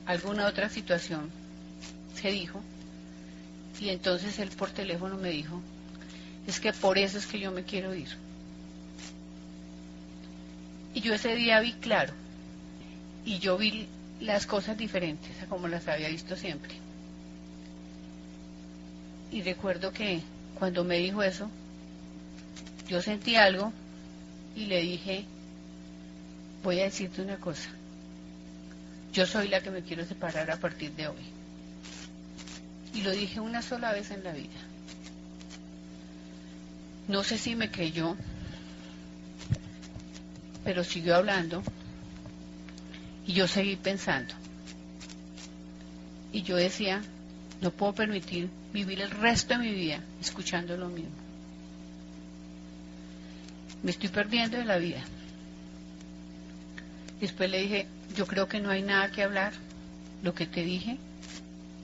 alguna 0.06 0.46
otra 0.46 0.70
situación 0.70 1.30
se 2.20 2.30
dijo, 2.30 2.60
y 3.80 3.88
entonces 3.88 4.38
él 4.38 4.50
por 4.50 4.70
teléfono 4.70 5.16
me 5.16 5.30
dijo, 5.30 5.60
es 6.46 6.60
que 6.60 6.72
por 6.72 6.98
eso 6.98 7.18
es 7.18 7.26
que 7.26 7.40
yo 7.40 7.50
me 7.50 7.64
quiero 7.64 7.94
ir. 7.94 8.08
Y 10.92 11.00
yo 11.00 11.14
ese 11.14 11.34
día 11.34 11.60
vi 11.60 11.72
claro, 11.74 12.12
y 13.24 13.38
yo 13.38 13.56
vi 13.56 13.86
las 14.20 14.46
cosas 14.46 14.76
diferentes 14.76 15.40
a 15.42 15.46
como 15.46 15.68
las 15.68 15.88
había 15.88 16.08
visto 16.08 16.36
siempre. 16.36 16.74
Y 19.32 19.42
recuerdo 19.42 19.92
que 19.92 20.20
cuando 20.58 20.84
me 20.84 20.98
dijo 20.98 21.22
eso, 21.22 21.48
yo 22.88 23.00
sentí 23.00 23.36
algo 23.36 23.72
y 24.56 24.66
le 24.66 24.82
dije, 24.82 25.24
voy 26.62 26.80
a 26.80 26.84
decirte 26.84 27.22
una 27.22 27.36
cosa, 27.36 27.70
yo 29.12 29.26
soy 29.26 29.48
la 29.48 29.62
que 29.62 29.70
me 29.70 29.82
quiero 29.82 30.04
separar 30.04 30.50
a 30.50 30.56
partir 30.56 30.90
de 30.92 31.08
hoy. 31.08 31.39
Y 32.94 33.02
lo 33.02 33.11
dije 33.12 33.40
una 33.40 33.62
sola 33.62 33.92
vez 33.92 34.11
en 34.11 34.25
la 34.25 34.32
vida. 34.32 34.49
No 37.09 37.25
sé 37.25 37.38
si 37.38 37.54
me 37.54 37.70
creyó, 37.70 38.16
pero 40.64 40.85
siguió 40.85 41.16
hablando 41.16 41.62
y 43.26 43.32
yo 43.32 43.49
seguí 43.49 43.76
pensando. 43.76 44.35
Y 46.32 46.42
yo 46.42 46.56
decía, 46.56 47.02
no 47.61 47.70
puedo 47.70 47.94
permitir 47.94 48.49
vivir 48.73 49.00
el 49.00 49.11
resto 49.11 49.54
de 49.54 49.61
mi 49.61 49.75
vida 49.75 50.00
escuchando 50.20 50.76
lo 50.76 50.88
mismo. 50.88 51.11
Me 53.82 53.90
estoy 53.90 54.09
perdiendo 54.09 54.59
de 54.59 54.64
la 54.64 54.78
vida. 54.78 55.02
Después 57.20 57.50
le 57.50 57.62
dije, 57.62 57.87
yo 58.16 58.26
creo 58.26 58.49
que 58.49 58.61
no 58.61 58.70
hay 58.70 58.82
nada 58.82 59.11
que 59.11 59.23
hablar. 59.23 59.52
Lo 60.23 60.35
que 60.35 60.47
te 60.47 60.62
dije 60.62 60.99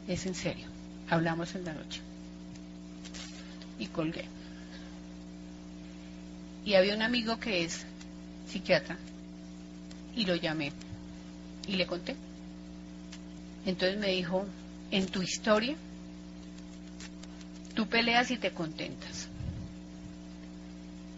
es 0.07 0.27
en 0.27 0.35
serio. 0.35 0.76
Hablamos 1.09 1.55
en 1.55 1.65
la 1.65 1.73
noche. 1.73 2.01
Y 3.79 3.87
colgué. 3.87 4.25
Y 6.65 6.75
había 6.75 6.95
un 6.95 7.03
amigo 7.03 7.39
que 7.39 7.65
es 7.65 7.85
psiquiatra 8.49 8.97
y 10.17 10.25
lo 10.25 10.35
llamé 10.35 10.73
y 11.69 11.77
le 11.77 11.87
conté. 11.87 12.17
Entonces 13.65 13.99
me 13.99 14.09
dijo, 14.09 14.47
en 14.91 15.07
tu 15.07 15.23
historia, 15.23 15.77
tú 17.75 17.87
peleas 17.87 18.31
y 18.31 18.39
te 18.39 18.51
contentas. 18.53 19.29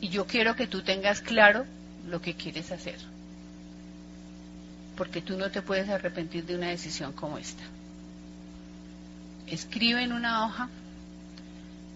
Y 0.00 0.08
yo 0.08 0.26
quiero 0.26 0.54
que 0.54 0.66
tú 0.66 0.82
tengas 0.82 1.20
claro 1.20 1.64
lo 2.06 2.20
que 2.20 2.34
quieres 2.34 2.70
hacer 2.72 2.98
porque 4.98 5.22
tú 5.22 5.38
no 5.38 5.48
te 5.48 5.62
puedes 5.62 5.88
arrepentir 5.88 6.44
de 6.44 6.56
una 6.56 6.70
decisión 6.70 7.12
como 7.12 7.38
esta. 7.38 7.62
Escribe 9.50 10.02
en 10.02 10.12
una 10.12 10.44
hoja 10.44 10.68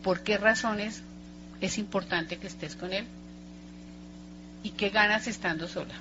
por 0.02 0.23
qué 0.23 0.38
razones 0.38 1.02
es 1.61 1.78
importante 1.78 2.38
que 2.38 2.47
estés 2.47 2.76
con 2.76 2.92
él 2.92 3.06
y 4.62 4.71
qué 4.71 4.90
ganas 4.90 5.26
estando 5.26 5.68
sola. 5.68 5.94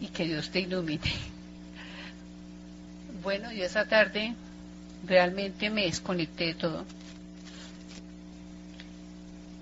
Y 0.00 0.08
que 0.08 0.24
Dios 0.24 0.50
te 0.50 0.60
ilumine. 0.60 1.12
Bueno, 3.22 3.50
yo 3.52 3.64
esa 3.64 3.86
tarde 3.86 4.34
realmente 5.06 5.70
me 5.70 5.86
desconecté 5.86 6.46
de 6.46 6.54
todo 6.54 6.84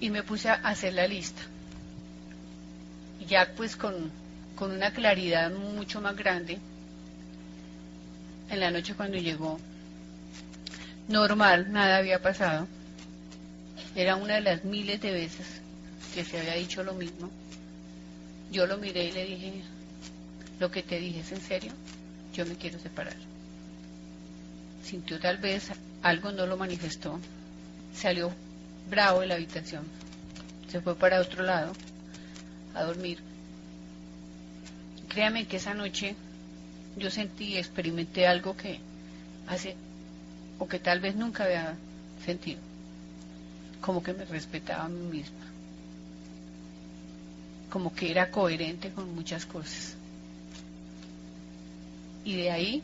y 0.01 0.11
me 0.11 0.23
puse 0.23 0.51
a 0.51 0.55
hacer 0.55 0.95
la 0.95 1.07
lista 1.07 1.43
ya 3.27 3.51
pues 3.57 3.77
con, 3.77 4.11
una 4.61 4.93
claridad 4.93 5.51
mucho 5.51 6.01
más 6.01 6.17
grande, 6.17 6.59
en 8.51 8.61
la 8.61 8.71
noche 8.71 8.95
cuando 8.95 9.17
llegó, 9.17 9.59
normal, 11.09 11.73
nada 11.73 11.99
había 11.99 12.21
pasado. 12.21 12.67
Era 13.95 14.17
una 14.17 14.35
de 14.35 14.41
las 14.41 14.65
miles 14.65 15.01
de 15.01 15.13
veces 15.13 15.47
que 16.15 16.25
se 16.25 16.39
había 16.39 16.55
dicho 16.55 16.83
lo 16.83 16.95
mismo. 16.95 17.31
Yo 18.51 18.67
lo 18.67 18.79
miré 18.79 19.05
y 19.05 19.13
le 19.13 19.25
dije, 19.25 19.63
lo 20.61 20.71
que 20.71 20.83
te 20.83 20.99
dije 20.99 21.21
es 21.21 21.33
en 21.33 21.41
serio, 21.41 21.73
yo 22.33 22.47
me 22.47 22.57
quiero 22.57 22.79
separar. 22.79 23.17
Sintió 24.85 25.19
tal 25.19 25.39
vez 25.39 25.71
algo, 26.03 26.33
no 26.33 26.47
lo 26.47 26.57
manifestó, 26.57 27.19
salió 27.95 28.33
bravo 28.89 29.21
de 29.21 29.27
la 29.29 29.35
habitación, 29.35 29.85
se 30.71 30.81
fue 30.81 30.95
para 30.95 31.21
otro 31.21 31.43
lado 31.43 31.73
a 32.75 32.83
dormir. 32.85 33.19
Créame 35.09 35.47
que 35.47 35.57
esa 35.57 35.75
noche 35.75 36.15
yo 36.97 37.11
sentí, 37.11 37.57
experimenté 37.57 38.27
algo 38.27 38.57
que 38.57 38.79
hace, 39.47 39.77
o 40.59 40.69
que 40.69 40.79
tal 40.79 41.01
vez 41.01 41.17
nunca 41.17 41.45
había 41.45 41.75
sentido, 42.25 42.61
como 43.81 44.03
que 44.03 44.13
me 44.13 44.25
respetaba 44.25 44.85
a 44.85 44.89
mí 44.89 45.19
misma, 45.19 45.47
como 47.71 47.95
que 47.95 48.11
era 48.11 48.31
coherente 48.31 48.91
con 48.91 49.15
muchas 49.15 49.45
cosas. 49.47 49.97
Y 52.25 52.37
de 52.37 52.51
ahí, 52.51 52.83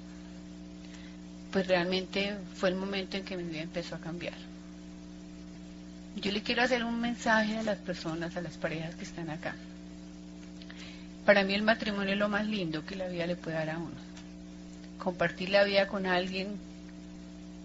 pues 1.53 1.67
realmente 1.67 2.37
fue 2.57 2.69
el 2.69 2.75
momento 2.75 3.17
en 3.17 3.25
que 3.25 3.37
mi 3.37 3.45
vida 3.45 3.63
empezó 3.63 3.95
a 3.95 3.99
cambiar. 3.99 4.35
Yo 6.17 6.33
le 6.33 6.43
quiero 6.43 6.63
hacer 6.63 6.85
un 6.85 7.01
mensaje 7.01 7.57
a 7.57 7.63
las 7.63 7.79
personas, 7.79 8.37
a 8.37 8.43
las 8.43 8.57
parejas 8.57 8.95
que 8.97 9.05
están 9.05 9.31
acá. 9.31 9.55
Para 11.25 11.45
mí 11.45 11.55
el 11.55 11.63
matrimonio 11.63 12.15
es 12.15 12.19
lo 12.19 12.29
más 12.29 12.47
lindo 12.47 12.85
que 12.85 12.97
la 12.97 13.09
vida 13.09 13.27
le 13.27 13.37
puede 13.37 13.57
dar 13.57 13.71
a 13.71 13.79
uno. 13.79 14.11
Compartir 14.99 15.51
la 15.51 15.65
vida 15.65 15.87
con 15.87 16.07
alguien 16.07 16.57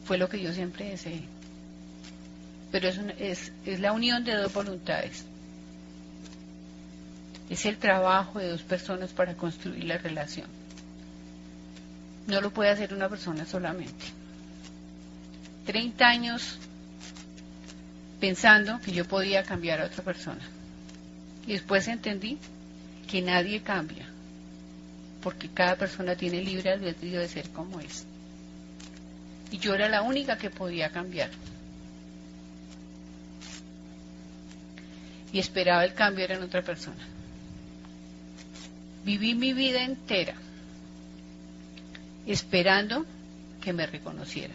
fue 0.06 0.18
lo 0.18 0.30
que 0.30 0.42
yo 0.42 0.54
siempre 0.54 0.90
deseé. 0.90 1.24
Pero 2.72 2.90
es, 2.90 3.00
es, 3.18 3.52
es 3.66 3.80
la 3.80 3.92
unión 3.92 4.24
de 4.24 4.36
dos 4.36 4.54
voluntades. 4.54 5.26
Es 7.50 7.66
el 7.66 7.78
trabajo 7.78 8.40
de 8.40 8.50
dos 8.50 8.64
personas 8.64 9.12
para 9.12 9.36
construir 9.36 9.84
la 9.84 9.98
relación. 9.98 10.48
No 12.28 12.42
lo 12.42 12.52
puede 12.52 12.72
hacer 12.72 12.94
una 12.94 13.08
persona 13.08 13.46
solamente. 13.46 14.06
Treinta 15.66 16.08
años 16.08 16.58
pensando 18.20 18.80
que 18.82 18.92
yo 18.92 19.06
podía 19.06 19.44
cambiar 19.44 19.82
a 19.82 19.86
otra 19.86 20.04
persona. 20.04 20.42
Y 21.46 21.54
después 21.54 21.88
entendí 21.88 22.40
que 23.06 23.22
nadie 23.22 23.62
cambia, 23.62 24.08
porque 25.22 25.50
cada 25.50 25.76
persona 25.76 26.16
tiene 26.16 26.42
libre 26.42 26.72
albedrío 26.72 27.20
de 27.20 27.28
ser 27.28 27.50
como 27.50 27.80
es. 27.80 28.06
Y 29.52 29.58
yo 29.58 29.74
era 29.74 29.90
la 29.90 30.02
única 30.02 30.38
que 30.38 30.50
podía 30.50 30.90
cambiar. 30.90 31.30
Y 35.32 35.40
esperaba 35.40 35.84
el 35.84 35.94
cambio 35.94 36.26
era 36.26 36.36
en 36.36 36.44
otra 36.44 36.62
persona. 36.62 37.06
Viví 39.04 39.36
mi 39.36 39.54
vida 39.54 39.84
entera 39.84 40.36
esperando 42.26 43.06
que 43.62 43.74
me 43.74 43.86
reconociera. 43.86 44.54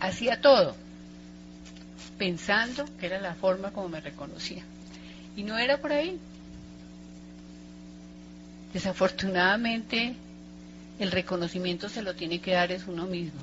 Hacía 0.00 0.40
todo 0.40 0.76
pensando 2.18 2.84
que 2.98 3.06
era 3.06 3.20
la 3.20 3.34
forma 3.34 3.72
como 3.72 3.88
me 3.88 4.00
reconocía. 4.00 4.64
Y 5.36 5.42
no 5.42 5.58
era 5.58 5.78
por 5.78 5.92
ahí. 5.92 6.18
Desafortunadamente, 8.72 10.14
el 10.98 11.10
reconocimiento 11.10 11.88
se 11.88 12.02
lo 12.02 12.14
tiene 12.14 12.40
que 12.40 12.52
dar 12.52 12.72
es 12.72 12.86
uno 12.86 13.06
mismo. 13.06 13.40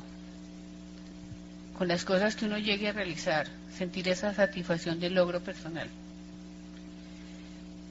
Con 1.77 1.87
las 1.87 2.03
cosas 2.03 2.35
que 2.35 2.45
uno 2.45 2.57
llegue 2.57 2.89
a 2.89 2.93
realizar, 2.93 3.47
sentir 3.77 4.07
esa 4.09 4.33
satisfacción 4.33 4.99
del 4.99 5.15
logro 5.15 5.39
personal. 5.41 5.89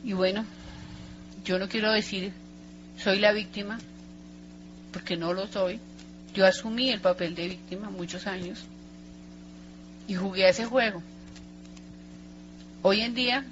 Y 0.04 0.12
bueno, 0.12 0.44
yo 1.44 1.58
no 1.58 1.68
quiero 1.68 1.92
decir 1.92 2.32
soy 2.98 3.18
la 3.18 3.32
víctima, 3.32 3.78
porque 4.92 5.16
no 5.16 5.32
lo 5.32 5.46
soy. 5.46 5.80
Yo 6.34 6.46
asumí 6.46 6.90
el 6.90 7.00
papel 7.00 7.34
de 7.34 7.48
víctima 7.48 7.90
muchos 7.90 8.26
años 8.26 8.64
y 10.06 10.14
jugué 10.14 10.46
a 10.46 10.50
ese 10.50 10.64
juego. 10.64 11.02
Hoy 12.82 13.00
en 13.00 13.14
día 13.14 13.44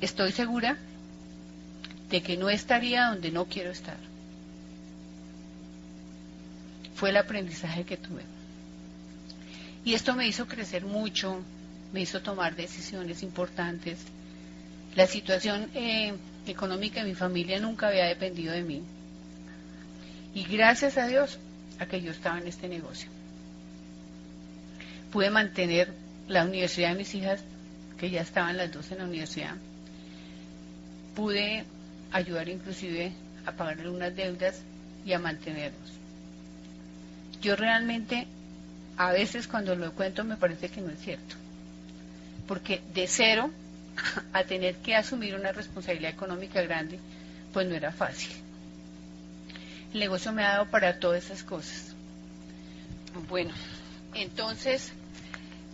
estoy 0.00 0.32
segura 0.32 0.76
de 2.10 2.22
que 2.22 2.36
no 2.36 2.48
estaría 2.48 3.06
donde 3.06 3.30
no 3.30 3.46
quiero 3.46 3.70
estar. 3.70 3.96
Fue 6.94 7.10
el 7.10 7.16
aprendizaje 7.16 7.84
que 7.84 7.96
tuve. 7.96 8.22
Y 9.84 9.94
esto 9.94 10.14
me 10.14 10.26
hizo 10.26 10.46
crecer 10.46 10.84
mucho, 10.84 11.40
me 11.92 12.00
hizo 12.00 12.20
tomar 12.22 12.56
decisiones 12.56 13.22
importantes. 13.22 13.98
La 14.96 15.06
situación 15.06 15.70
eh, 15.74 16.14
económica 16.46 17.00
de 17.00 17.08
mi 17.08 17.14
familia 17.14 17.60
nunca 17.60 17.88
había 17.88 18.06
dependido 18.06 18.52
de 18.52 18.62
mí. 18.62 18.82
Y 20.34 20.44
gracias 20.44 20.98
a 20.98 21.06
Dios 21.06 21.38
a 21.78 21.86
que 21.86 22.02
yo 22.02 22.10
estaba 22.10 22.38
en 22.38 22.48
este 22.48 22.68
negocio. 22.68 23.08
Pude 25.12 25.30
mantener 25.30 25.92
la 26.26 26.44
universidad 26.44 26.90
de 26.90 26.96
mis 26.96 27.14
hijas, 27.14 27.40
que 27.98 28.10
ya 28.10 28.20
estaban 28.20 28.56
las 28.56 28.72
dos 28.72 28.90
en 28.90 28.98
la 28.98 29.04
universidad, 29.04 29.56
pude 31.18 31.64
ayudar 32.12 32.48
inclusive 32.48 33.10
a 33.44 33.50
pagar 33.50 33.80
algunas 33.80 34.14
deudas 34.14 34.62
y 35.04 35.12
a 35.14 35.18
mantenernos. 35.18 35.90
Yo 37.42 37.56
realmente, 37.56 38.28
a 38.96 39.10
veces 39.10 39.48
cuando 39.48 39.74
lo 39.74 39.92
cuento 39.94 40.22
me 40.22 40.36
parece 40.36 40.68
que 40.68 40.80
no 40.80 40.90
es 40.90 41.00
cierto, 41.00 41.34
porque 42.46 42.82
de 42.94 43.08
cero 43.08 43.50
a 44.32 44.44
tener 44.44 44.76
que 44.76 44.94
asumir 44.94 45.34
una 45.34 45.50
responsabilidad 45.50 46.12
económica 46.12 46.62
grande, 46.62 47.00
pues 47.52 47.66
no 47.66 47.74
era 47.74 47.90
fácil. 47.90 48.30
El 49.92 49.98
negocio 49.98 50.32
me 50.32 50.44
ha 50.44 50.50
dado 50.50 50.66
para 50.66 51.00
todas 51.00 51.24
esas 51.24 51.42
cosas. 51.42 51.96
Bueno, 53.28 53.54
entonces, 54.14 54.92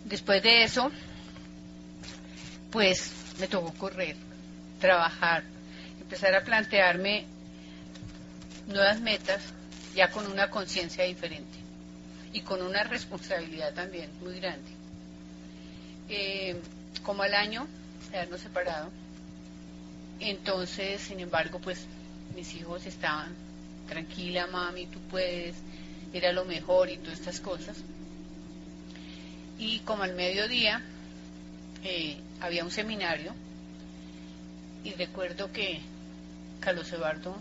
después 0.05 0.41
de 0.41 0.63
eso, 0.63 0.89
pues 2.71 3.11
me 3.39 3.47
tocó 3.47 3.71
correr, 3.73 4.15
trabajar, 4.79 5.43
empezar 6.01 6.33
a 6.35 6.43
plantearme 6.43 7.25
nuevas 8.67 8.99
metas 9.01 9.41
ya 9.95 10.11
con 10.11 10.27
una 10.27 10.49
conciencia 10.49 11.03
diferente 11.03 11.57
y 12.33 12.41
con 12.41 12.61
una 12.61 12.83
responsabilidad 12.83 13.73
también 13.73 14.09
muy 14.21 14.39
grande. 14.39 14.71
Eh, 16.09 16.59
como 17.03 17.23
al 17.23 17.33
año 17.33 17.67
de 18.11 18.17
habernos 18.17 18.41
separado, 18.41 18.91
entonces, 20.19 21.01
sin 21.01 21.19
embargo, 21.19 21.59
pues 21.59 21.85
mis 22.35 22.53
hijos 22.55 22.85
estaban, 22.85 23.33
tranquila 23.87 24.47
mami, 24.47 24.87
tú 24.87 24.99
puedes, 25.09 25.55
era 26.13 26.31
lo 26.31 26.45
mejor 26.45 26.89
y 26.89 26.97
todas 26.97 27.19
estas 27.19 27.39
cosas. 27.39 27.77
Y 29.57 29.79
como 29.79 30.03
al 30.03 30.15
mediodía 30.15 30.81
eh, 31.83 32.17
había 32.41 32.63
un 32.63 32.71
seminario 32.71 33.33
y 34.85 34.93
recuerdo 34.93 35.51
que 35.51 35.79
Carlos 36.59 36.91
Eduardo 36.93 37.35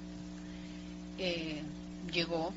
eh, 1.19 1.61
llegó 2.11 2.53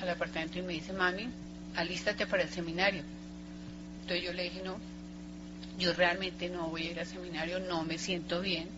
al 0.00 0.08
apartamento 0.08 0.58
y 0.58 0.62
me 0.62 0.72
dice, 0.72 0.92
mami, 0.92 1.28
alístate 1.76 2.26
para 2.26 2.42
el 2.42 2.50
seminario. 2.50 3.04
Entonces 4.02 4.24
yo 4.24 4.32
le 4.32 4.42
dije, 4.42 4.62
no, 4.64 4.76
yo 5.78 5.92
realmente 5.92 6.50
no 6.50 6.68
voy 6.68 6.88
a 6.88 6.90
ir 6.90 7.00
al 7.00 7.06
seminario, 7.06 7.60
no 7.60 7.84
me 7.84 7.96
siento 7.96 8.40
bien, 8.40 8.68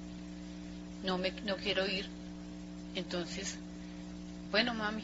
no, 1.02 1.16
me, 1.16 1.32
no 1.46 1.56
quiero 1.56 1.86
ir. 1.86 2.06
Entonces, 2.94 3.56
bueno, 4.50 4.74
mami, 4.74 5.02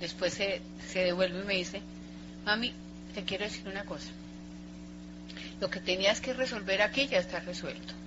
después 0.00 0.34
se, 0.34 0.60
se 0.86 1.04
devuelve 1.04 1.40
y 1.40 1.46
me 1.46 1.56
dice, 1.56 1.80
mami, 2.44 2.74
te 3.14 3.24
quiero 3.24 3.44
decir 3.44 3.66
una 3.66 3.84
cosa. 3.84 4.10
Lo 5.62 5.70
que 5.70 5.80
tenías 5.80 6.20
que 6.20 6.34
resolver 6.34 6.82
aquí 6.82 7.06
ya 7.06 7.18
está 7.18 7.40
resuelto. 7.40 7.99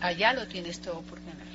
Allá 0.00 0.32
lo 0.32 0.46
tienes 0.46 0.80
todo 0.80 1.02
por 1.02 1.18
ganar. 1.20 1.46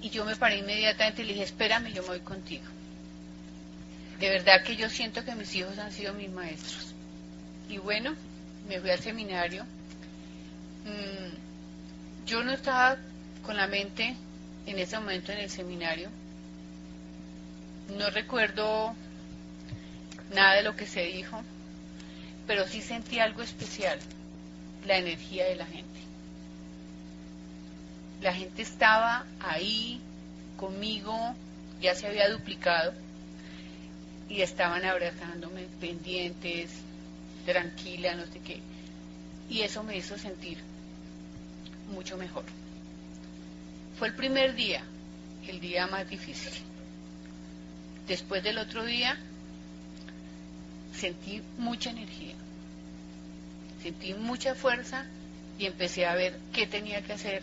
Y 0.00 0.10
yo 0.10 0.24
me 0.24 0.36
paré 0.36 0.58
inmediatamente 0.58 1.22
y 1.22 1.26
le 1.26 1.32
dije, 1.32 1.44
espérame, 1.44 1.92
yo 1.92 2.02
me 2.02 2.08
voy 2.08 2.20
contigo. 2.20 2.64
De 4.20 4.28
verdad 4.30 4.62
que 4.62 4.76
yo 4.76 4.88
siento 4.88 5.24
que 5.24 5.34
mis 5.34 5.54
hijos 5.54 5.78
han 5.78 5.92
sido 5.92 6.14
mis 6.14 6.30
maestros. 6.30 6.94
Y 7.68 7.78
bueno, 7.78 8.14
me 8.68 8.80
fui 8.80 8.90
al 8.90 9.00
seminario. 9.00 9.64
Mm, 10.84 12.26
yo 12.26 12.42
no 12.42 12.52
estaba 12.52 12.96
con 13.44 13.56
la 13.56 13.66
mente 13.66 14.16
en 14.66 14.78
ese 14.78 14.98
momento 14.98 15.32
en 15.32 15.38
el 15.38 15.50
seminario. 15.50 16.08
No 17.96 18.10
recuerdo 18.10 18.94
nada 20.34 20.54
de 20.54 20.62
lo 20.62 20.74
que 20.76 20.86
se 20.86 21.02
dijo, 21.02 21.42
pero 22.46 22.66
sí 22.66 22.82
sentí 22.82 23.18
algo 23.18 23.42
especial, 23.42 23.98
la 24.86 24.98
energía 24.98 25.44
de 25.46 25.56
la 25.56 25.66
gente. 25.66 26.00
La 28.22 28.32
gente 28.32 28.62
estaba 28.62 29.26
ahí 29.40 30.00
conmigo, 30.56 31.34
ya 31.80 31.94
se 31.94 32.06
había 32.06 32.30
duplicado, 32.30 32.92
y 34.28 34.40
estaban 34.40 34.84
abrazándome, 34.84 35.66
pendientes, 35.80 36.70
tranquila, 37.44 38.14
no 38.14 38.24
sé 38.26 38.40
qué. 38.40 38.60
Y 39.48 39.60
eso 39.60 39.82
me 39.82 39.96
hizo 39.96 40.18
sentir 40.18 40.58
mucho 41.92 42.16
mejor. 42.16 42.44
Fue 43.98 44.08
el 44.08 44.14
primer 44.14 44.54
día, 44.54 44.82
el 45.46 45.60
día 45.60 45.86
más 45.86 46.08
difícil. 46.08 46.52
Después 48.08 48.42
del 48.42 48.58
otro 48.58 48.84
día, 48.84 49.16
sentí 50.92 51.42
mucha 51.58 51.90
energía, 51.90 52.34
sentí 53.82 54.14
mucha 54.14 54.54
fuerza 54.54 55.06
y 55.58 55.66
empecé 55.66 56.06
a 56.06 56.14
ver 56.14 56.38
qué 56.52 56.66
tenía 56.66 57.02
que 57.02 57.12
hacer, 57.12 57.42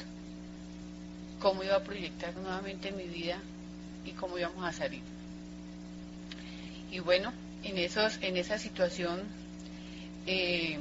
cómo 1.39 1.63
iba 1.63 1.75
a 1.75 1.83
proyectar 1.83 2.35
nuevamente 2.35 2.91
mi 2.91 3.03
vida 3.03 3.37
y 4.05 4.11
cómo 4.11 4.37
íbamos 4.37 4.63
a 4.65 4.71
salir. 4.71 5.01
Y 6.91 6.99
bueno, 6.99 7.33
en, 7.63 7.77
esos, 7.77 8.19
en 8.21 8.37
esa 8.37 8.59
situación, 8.59 9.21
eh, 10.27 10.79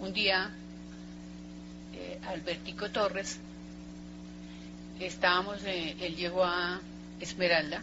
un 0.00 0.12
día, 0.12 0.50
eh, 1.94 2.18
Albertico 2.26 2.90
Torres, 2.90 3.38
estábamos, 5.00 5.62
eh, 5.64 5.96
él 6.00 6.16
llegó 6.16 6.44
a 6.44 6.80
Esmeralda, 7.20 7.82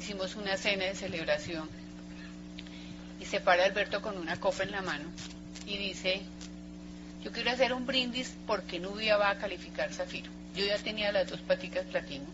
hicimos 0.00 0.34
una 0.34 0.56
cena 0.56 0.86
de 0.86 0.94
celebración 0.94 1.68
y 3.20 3.24
se 3.24 3.40
para 3.40 3.64
Alberto 3.64 4.02
con 4.02 4.18
una 4.18 4.40
copa 4.40 4.64
en 4.64 4.72
la 4.72 4.82
mano 4.82 5.04
y 5.66 5.78
dice, 5.78 6.22
yo 7.22 7.30
quiero 7.32 7.50
hacer 7.50 7.72
un 7.72 7.86
brindis 7.86 8.34
porque 8.46 8.80
Nubia 8.80 9.16
va 9.16 9.30
a 9.30 9.38
calificar 9.38 9.92
Zafiro. 9.92 10.30
Yo 10.54 10.64
ya 10.66 10.76
tenía 10.78 11.12
las 11.12 11.28
dos 11.30 11.40
paticas 11.40 11.86
platino, 11.86 12.26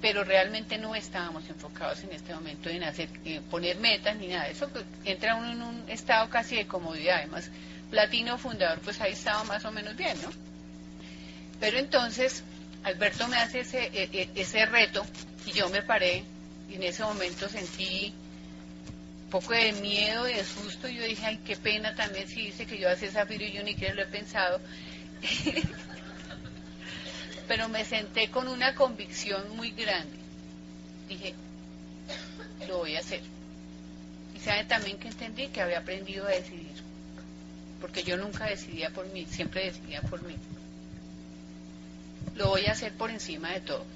pero 0.00 0.24
realmente 0.24 0.78
no 0.78 0.94
estábamos 0.94 1.48
enfocados 1.48 2.02
en 2.02 2.12
este 2.12 2.34
momento 2.34 2.68
en 2.68 2.82
hacer 2.82 3.08
poner 3.50 3.78
metas 3.78 4.16
ni 4.16 4.28
nada. 4.28 4.48
Eso 4.48 4.68
entra 5.04 5.36
uno 5.36 5.52
en 5.52 5.62
un 5.62 5.88
estado 5.88 6.28
casi 6.30 6.56
de 6.56 6.66
comodidad. 6.66 7.18
Además, 7.18 7.50
platino 7.90 8.38
fundador, 8.38 8.80
pues 8.80 9.00
ahí 9.00 9.12
estaba 9.12 9.44
más 9.44 9.64
o 9.64 9.70
menos 9.70 9.96
bien, 9.96 10.20
¿no? 10.22 10.30
Pero 11.60 11.78
entonces 11.78 12.42
Alberto 12.82 13.28
me 13.28 13.36
hace 13.36 13.60
ese, 13.60 13.84
e, 13.92 14.08
e, 14.12 14.30
ese 14.34 14.66
reto 14.66 15.04
y 15.46 15.52
yo 15.52 15.68
me 15.68 15.82
paré 15.82 16.24
y 16.68 16.74
en 16.74 16.82
ese 16.82 17.04
momento 17.04 17.48
sentí 17.48 18.12
poco 19.32 19.54
de 19.54 19.72
miedo 19.72 20.28
y 20.28 20.34
de 20.34 20.44
susto. 20.44 20.88
Y 20.88 20.96
yo 20.96 21.04
dije, 21.04 21.24
ay, 21.24 21.38
qué 21.38 21.56
pena 21.56 21.94
también 21.94 22.28
si 22.28 22.42
dice 22.42 22.66
que 22.66 22.78
yo 22.78 22.90
hacía 22.90 23.10
zafiro 23.10 23.44
y 23.44 23.52
yo 23.52 23.62
ni 23.62 23.72
siquiera 23.72 23.94
lo 23.94 24.02
he 24.02 24.06
pensado. 24.06 24.60
Pero 27.48 27.68
me 27.70 27.84
senté 27.86 28.30
con 28.30 28.46
una 28.46 28.74
convicción 28.74 29.56
muy 29.56 29.70
grande. 29.70 30.18
Dije, 31.08 31.34
lo 32.68 32.78
voy 32.78 32.94
a 32.94 33.00
hacer. 33.00 33.22
Y 34.36 34.40
saben 34.40 34.68
también 34.68 34.98
que 34.98 35.08
entendí 35.08 35.48
que 35.48 35.62
había 35.62 35.78
aprendido 35.78 36.26
a 36.26 36.30
decidir. 36.30 36.82
Porque 37.80 38.04
yo 38.04 38.18
nunca 38.18 38.44
decidía 38.44 38.90
por 38.90 39.06
mí, 39.06 39.26
siempre 39.30 39.64
decidía 39.64 40.02
por 40.02 40.22
mí. 40.22 40.36
Lo 42.36 42.48
voy 42.48 42.66
a 42.66 42.72
hacer 42.72 42.92
por 42.92 43.10
encima 43.10 43.50
de 43.52 43.60
todo. 43.62 43.86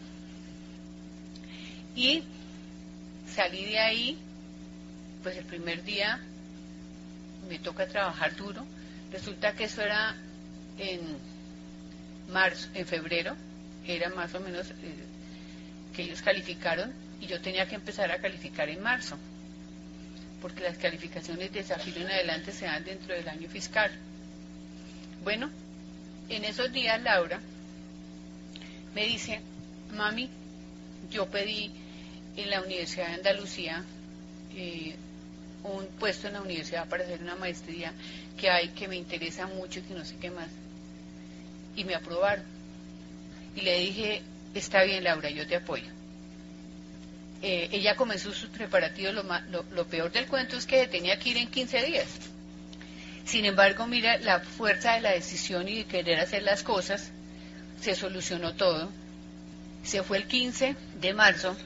Y 1.94 2.22
salí 3.34 3.66
de 3.66 3.78
ahí 3.78 4.18
pues 5.22 5.36
el 5.36 5.44
primer 5.44 5.82
día 5.84 6.20
me 7.48 7.58
toca 7.58 7.86
trabajar 7.86 8.36
duro. 8.36 8.64
Resulta 9.12 9.52
que 9.52 9.64
eso 9.64 9.82
era 9.82 10.16
en 10.78 11.00
marzo, 12.32 12.68
en 12.74 12.86
febrero, 12.86 13.36
era 13.86 14.08
más 14.10 14.34
o 14.34 14.40
menos 14.40 14.70
eh, 14.70 14.74
que 15.94 16.02
ellos 16.02 16.22
calificaron 16.22 16.92
y 17.20 17.26
yo 17.26 17.40
tenía 17.40 17.66
que 17.66 17.76
empezar 17.76 18.10
a 18.10 18.18
calificar 18.18 18.68
en 18.68 18.82
marzo, 18.82 19.16
porque 20.42 20.62
las 20.62 20.76
calificaciones 20.76 21.52
de 21.52 21.62
Zafiro 21.62 22.00
en 22.00 22.08
adelante 22.08 22.52
se 22.52 22.66
dan 22.66 22.84
dentro 22.84 23.14
del 23.14 23.28
año 23.28 23.48
fiscal. 23.48 23.90
Bueno, 25.22 25.50
en 26.28 26.44
esos 26.44 26.72
días 26.72 27.00
Laura 27.02 27.40
me 28.94 29.06
dice, 29.06 29.40
mami, 29.94 30.28
yo 31.10 31.26
pedí 31.26 31.70
en 32.36 32.50
la 32.50 32.62
Universidad 32.62 33.08
de 33.08 33.14
Andalucía 33.14 33.84
eh, 34.56 34.96
un 35.62 35.86
puesto 35.98 36.28
en 36.28 36.34
la 36.34 36.40
universidad 36.40 36.88
para 36.88 37.04
hacer 37.04 37.20
una 37.22 37.36
maestría 37.36 37.92
que 38.38 38.50
hay 38.50 38.68
que 38.68 38.88
me 38.88 38.96
interesa 38.96 39.46
mucho 39.46 39.80
y 39.80 39.82
que 39.82 39.94
no 39.94 40.04
sé 40.04 40.16
qué 40.16 40.30
más. 40.30 40.48
Y 41.76 41.84
me 41.84 41.94
aprobaron. 41.94 42.44
Y 43.54 43.62
le 43.62 43.78
dije, 43.80 44.22
está 44.54 44.84
bien 44.84 45.04
Laura, 45.04 45.30
yo 45.30 45.46
te 45.46 45.56
apoyo. 45.56 45.90
Eh, 47.42 47.68
ella 47.72 47.96
comenzó 47.96 48.32
sus 48.32 48.48
preparativos, 48.48 49.14
lo, 49.14 49.62
lo, 49.62 49.86
peor 49.86 50.10
del 50.10 50.26
cuento 50.26 50.56
es 50.56 50.66
que 50.66 50.86
tenía 50.86 51.18
que 51.18 51.30
ir 51.30 51.36
en 51.36 51.48
15 51.48 51.82
días. 51.82 52.08
Sin 53.24 53.44
embargo, 53.44 53.86
mira, 53.86 54.18
la 54.18 54.40
fuerza 54.40 54.94
de 54.94 55.00
la 55.02 55.10
decisión 55.10 55.68
y 55.68 55.76
de 55.78 55.84
querer 55.84 56.20
hacer 56.20 56.42
las 56.42 56.62
cosas, 56.62 57.10
se 57.80 57.94
solucionó 57.94 58.54
todo. 58.54 58.90
Se 59.84 60.02
fue 60.02 60.18
el 60.18 60.26
15 60.26 60.76
de 61.00 61.14
marzo, 61.14 61.56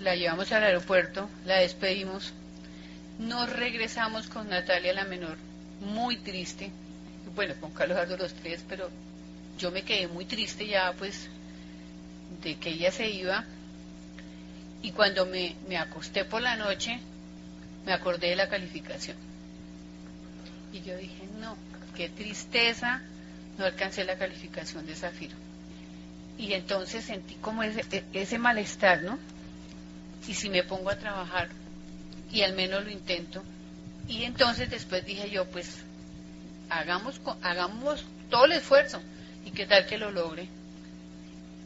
la 0.00 0.16
llevamos 0.16 0.50
al 0.52 0.64
aeropuerto, 0.64 1.28
la 1.44 1.58
despedimos, 1.58 2.32
nos 3.18 3.50
regresamos 3.50 4.28
con 4.28 4.48
Natalia 4.48 4.92
la 4.92 5.04
menor, 5.04 5.36
muy 5.80 6.16
triste, 6.16 6.70
bueno, 7.34 7.54
con 7.60 7.72
Carlos 7.72 7.98
Ardo 7.98 8.16
los 8.16 8.34
tres, 8.34 8.64
pero 8.68 8.90
yo 9.58 9.70
me 9.70 9.82
quedé 9.82 10.08
muy 10.08 10.24
triste 10.24 10.66
ya 10.66 10.92
pues 10.98 11.28
de 12.42 12.56
que 12.56 12.70
ella 12.70 12.90
se 12.90 13.08
iba. 13.10 13.44
Y 14.82 14.90
cuando 14.90 15.26
me, 15.26 15.54
me 15.68 15.76
acosté 15.76 16.24
por 16.24 16.42
la 16.42 16.56
noche 16.56 16.98
me 17.86 17.92
acordé 17.92 18.30
de 18.30 18.36
la 18.36 18.48
calificación. 18.48 19.16
Y 20.72 20.82
yo 20.82 20.96
dije 20.96 21.28
no, 21.40 21.56
qué 21.96 22.08
tristeza 22.08 23.02
no 23.58 23.64
alcancé 23.64 24.04
la 24.04 24.16
calificación 24.16 24.86
de 24.86 24.94
Zafiro 24.94 25.36
y 26.38 26.54
entonces 26.54 27.04
sentí 27.04 27.34
como 27.36 27.62
ese, 27.62 27.84
e, 27.90 28.04
ese 28.12 28.38
malestar, 28.38 29.02
¿no? 29.02 29.18
Y 30.26 30.34
si 30.34 30.48
me 30.48 30.62
pongo 30.62 30.90
a 30.90 30.96
trabajar 30.96 31.48
y 32.30 32.42
al 32.42 32.54
menos 32.54 32.84
lo 32.84 32.90
intento. 32.90 33.42
Y 34.08 34.24
entonces 34.24 34.70
después 34.70 35.04
dije 35.04 35.30
yo, 35.30 35.46
pues 35.46 35.82
hagamos, 36.70 37.20
hagamos 37.42 38.04
todo 38.30 38.46
el 38.46 38.52
esfuerzo 38.52 39.00
y 39.44 39.50
qué 39.50 39.66
tal 39.66 39.86
que 39.86 39.98
lo 39.98 40.10
logre. 40.10 40.48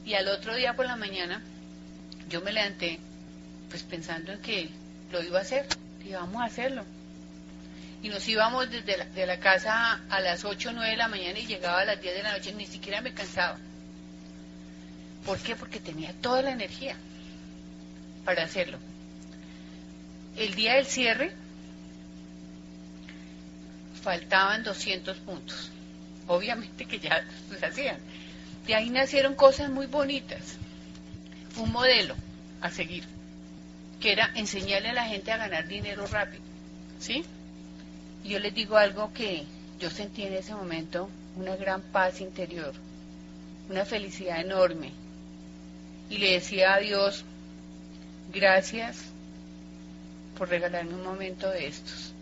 Y 0.05 0.15
al 0.15 0.29
otro 0.29 0.55
día 0.55 0.75
por 0.75 0.87
la 0.87 0.97
mañana 0.97 1.43
yo 2.29 2.41
me 2.41 2.53
levanté 2.53 2.99
pues 3.69 3.83
pensando 3.83 4.33
en 4.33 4.41
que 4.41 4.71
lo 5.11 5.23
iba 5.23 5.39
a 5.39 5.43
hacer, 5.43 5.67
y 6.05 6.13
vamos 6.13 6.41
a 6.43 6.47
hacerlo. 6.47 6.85
Y 8.03 8.09
nos 8.09 8.27
íbamos 8.29 8.71
desde 8.71 8.97
la, 8.97 9.05
de 9.07 9.27
la 9.27 9.41
casa 9.41 10.01
a 10.09 10.21
las 10.21 10.45
8 10.45 10.69
o 10.69 10.73
9 10.73 10.91
de 10.91 10.97
la 10.97 11.09
mañana 11.09 11.39
y 11.39 11.47
llegaba 11.47 11.81
a 11.81 11.85
las 11.85 12.01
10 12.01 12.15
de 12.15 12.23
la 12.23 12.33
noche, 12.33 12.53
ni 12.53 12.67
siquiera 12.67 13.01
me 13.01 13.13
cansaba. 13.15 13.59
¿Por 15.25 15.39
qué? 15.39 15.57
Porque 15.57 15.81
tenía 15.81 16.13
toda 16.21 16.43
la 16.43 16.53
energía 16.53 16.97
para 18.27 18.43
hacerlo. 18.43 18.79
El 20.37 20.55
día 20.55 20.75
del 20.75 20.85
cierre 20.85 21.33
faltaban 24.03 24.65
200 24.65 25.17
puntos. 25.19 25.71
Obviamente 26.27 26.85
que 26.85 26.99
ya 26.99 27.25
se 27.59 27.65
hacían. 27.65 27.99
De 28.67 28.75
ahí 28.75 28.91
nacieron 28.91 29.35
cosas 29.35 29.71
muy 29.71 29.87
bonitas. 29.87 30.57
Un 31.57 31.73
modelo 31.73 32.15
a 32.61 32.71
seguir, 32.71 33.05
que 34.01 34.13
era 34.13 34.33
enseñarle 34.35 34.91
a 34.91 34.95
la 34.95 35.07
gente 35.07 35.33
a 35.33 35.39
ganar 35.39 35.69
dinero 35.69 36.07
rápido. 36.09 36.43
¿Sí? 36.99 37.25
Yo 38.25 38.41
les 38.41 38.53
digo 38.53 38.77
algo 38.77 39.13
que 39.15 39.45
yo 39.79 39.89
sentí 39.89 40.25
en 40.25 40.35
ese 40.35 40.53
momento, 40.55 41.09
una 41.37 41.55
gran 41.55 41.81
paz 41.81 42.21
interior, 42.21 42.75
una 43.71 43.85
felicidad 43.85 44.41
enorme. 44.41 44.93
Y 46.11 46.19
le 46.19 46.33
decía 46.33 46.75
a 46.75 46.79
Dios, 46.81 47.25
gracias 48.37 48.99
por 50.39 50.49
regalarme 50.49 50.95
un 50.95 51.05
momento 51.05 51.51
de 51.51 51.67
estos 51.67 52.13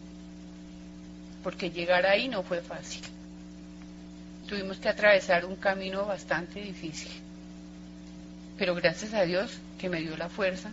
porque 1.45 1.71
llegar 1.71 2.07
ahí 2.07 2.27
no 2.27 2.43
fue 2.43 2.63
fácil. 2.63 3.03
Tuvimos 4.49 4.79
que 4.79 4.89
atravesar 4.89 5.45
un 5.45 5.57
camino 5.57 6.07
bastante 6.07 6.61
difícil, 6.61 7.13
pero 8.59 8.75
gracias 8.75 9.13
a 9.13 9.23
Dios 9.23 9.59
que 9.79 9.91
me 9.91 10.01
dio 10.01 10.17
la 10.17 10.31
fuerza 10.31 10.71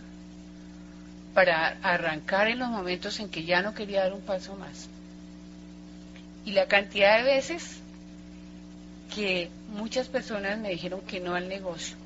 para 1.34 1.76
arrancar 1.82 2.48
en 2.48 2.58
los 2.58 2.70
momentos 2.70 3.20
en 3.20 3.28
que 3.28 3.44
ya 3.44 3.62
no 3.62 3.74
quería 3.74 4.04
dar 4.04 4.14
un 4.14 4.22
paso 4.22 4.56
más. 4.56 4.88
Y 6.46 6.52
la 6.52 6.66
cantidad 6.66 7.18
de 7.18 7.24
veces 7.24 7.78
que 9.14 9.50
muchas 9.74 10.08
personas 10.08 10.58
me 10.58 10.70
dijeron 10.70 11.02
que 11.02 11.20
no 11.20 11.34
al 11.34 11.48
negocio. 11.48 11.96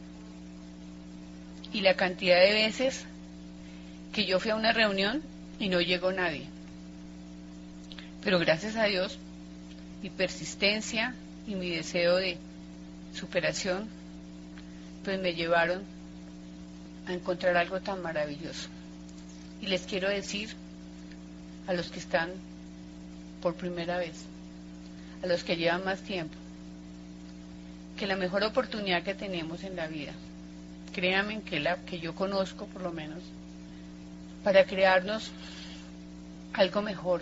Y 1.73 1.83
la 1.83 1.95
cantidad 1.95 2.41
de 2.41 2.53
veces 2.53 3.05
que 4.17 4.25
yo 4.25 4.41
fui 4.41 4.51
a 4.51 4.57
una 4.57 4.73
reunión 4.73 5.23
y 5.59 5.69
no 5.69 5.79
llegó 5.79 6.11
nadie. 6.11 6.47
Pero 8.25 8.39
gracias 8.39 8.75
a 8.77 8.85
Dios, 8.85 9.19
mi 10.03 10.09
persistencia 10.09 11.15
y 11.47 11.55
mi 11.55 11.69
deseo 11.69 12.17
de 12.17 12.39
superación, 13.15 13.87
pues 15.05 15.21
me 15.21 15.35
llevaron 15.35 15.83
a 17.07 17.13
encontrar 17.13 17.59
algo 17.59 17.83
tan 17.83 18.01
maravilloso. 18.01 18.71
Y 19.61 19.67
les 19.67 19.83
quiero 19.83 20.09
decir 20.09 20.49
a 21.67 21.75
los 21.75 21.91
que 21.91 21.99
están 21.99 22.31
por 23.43 23.55
primera 23.55 23.99
vez, 23.99 24.25
a 25.23 25.27
los 25.27 25.45
que 25.45 25.57
llevan 25.57 25.85
más 25.85 26.01
tiempo, 26.01 26.37
que 27.99 28.07
la 28.07 28.17
mejor 28.17 28.45
oportunidad 28.45 29.03
que 29.03 29.15
tenemos 29.15 29.63
en 29.63 29.77
la 29.77 29.89
vida, 29.89 30.13
créanme 30.95 31.43
que 31.43 31.61
la 31.61 31.77
que 31.85 32.01
yo 32.01 32.15
conozco 32.15 32.65
por 32.65 32.81
lo 32.81 32.93
menos, 32.93 33.23
para 34.47 34.65
crearnos 34.65 35.33
algo 36.53 36.81
mejor, 36.81 37.21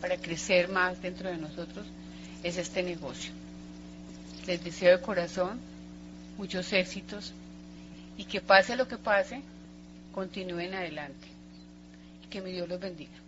para 0.00 0.16
crecer 0.18 0.68
más 0.68 1.02
dentro 1.02 1.28
de 1.28 1.36
nosotros 1.36 1.84
es 2.44 2.58
este 2.58 2.84
negocio. 2.84 3.32
Les 4.46 4.62
deseo 4.62 4.96
de 4.96 5.02
corazón 5.02 5.58
muchos 6.38 6.72
éxitos 6.72 7.32
y 8.16 8.22
que 8.22 8.40
pase 8.40 8.76
lo 8.76 8.86
que 8.86 8.98
pase, 8.98 9.42
continúen 10.14 10.72
adelante. 10.72 11.26
Y 12.24 12.28
que 12.28 12.40
mi 12.40 12.52
Dios 12.52 12.68
los 12.68 12.78
bendiga. 12.78 13.19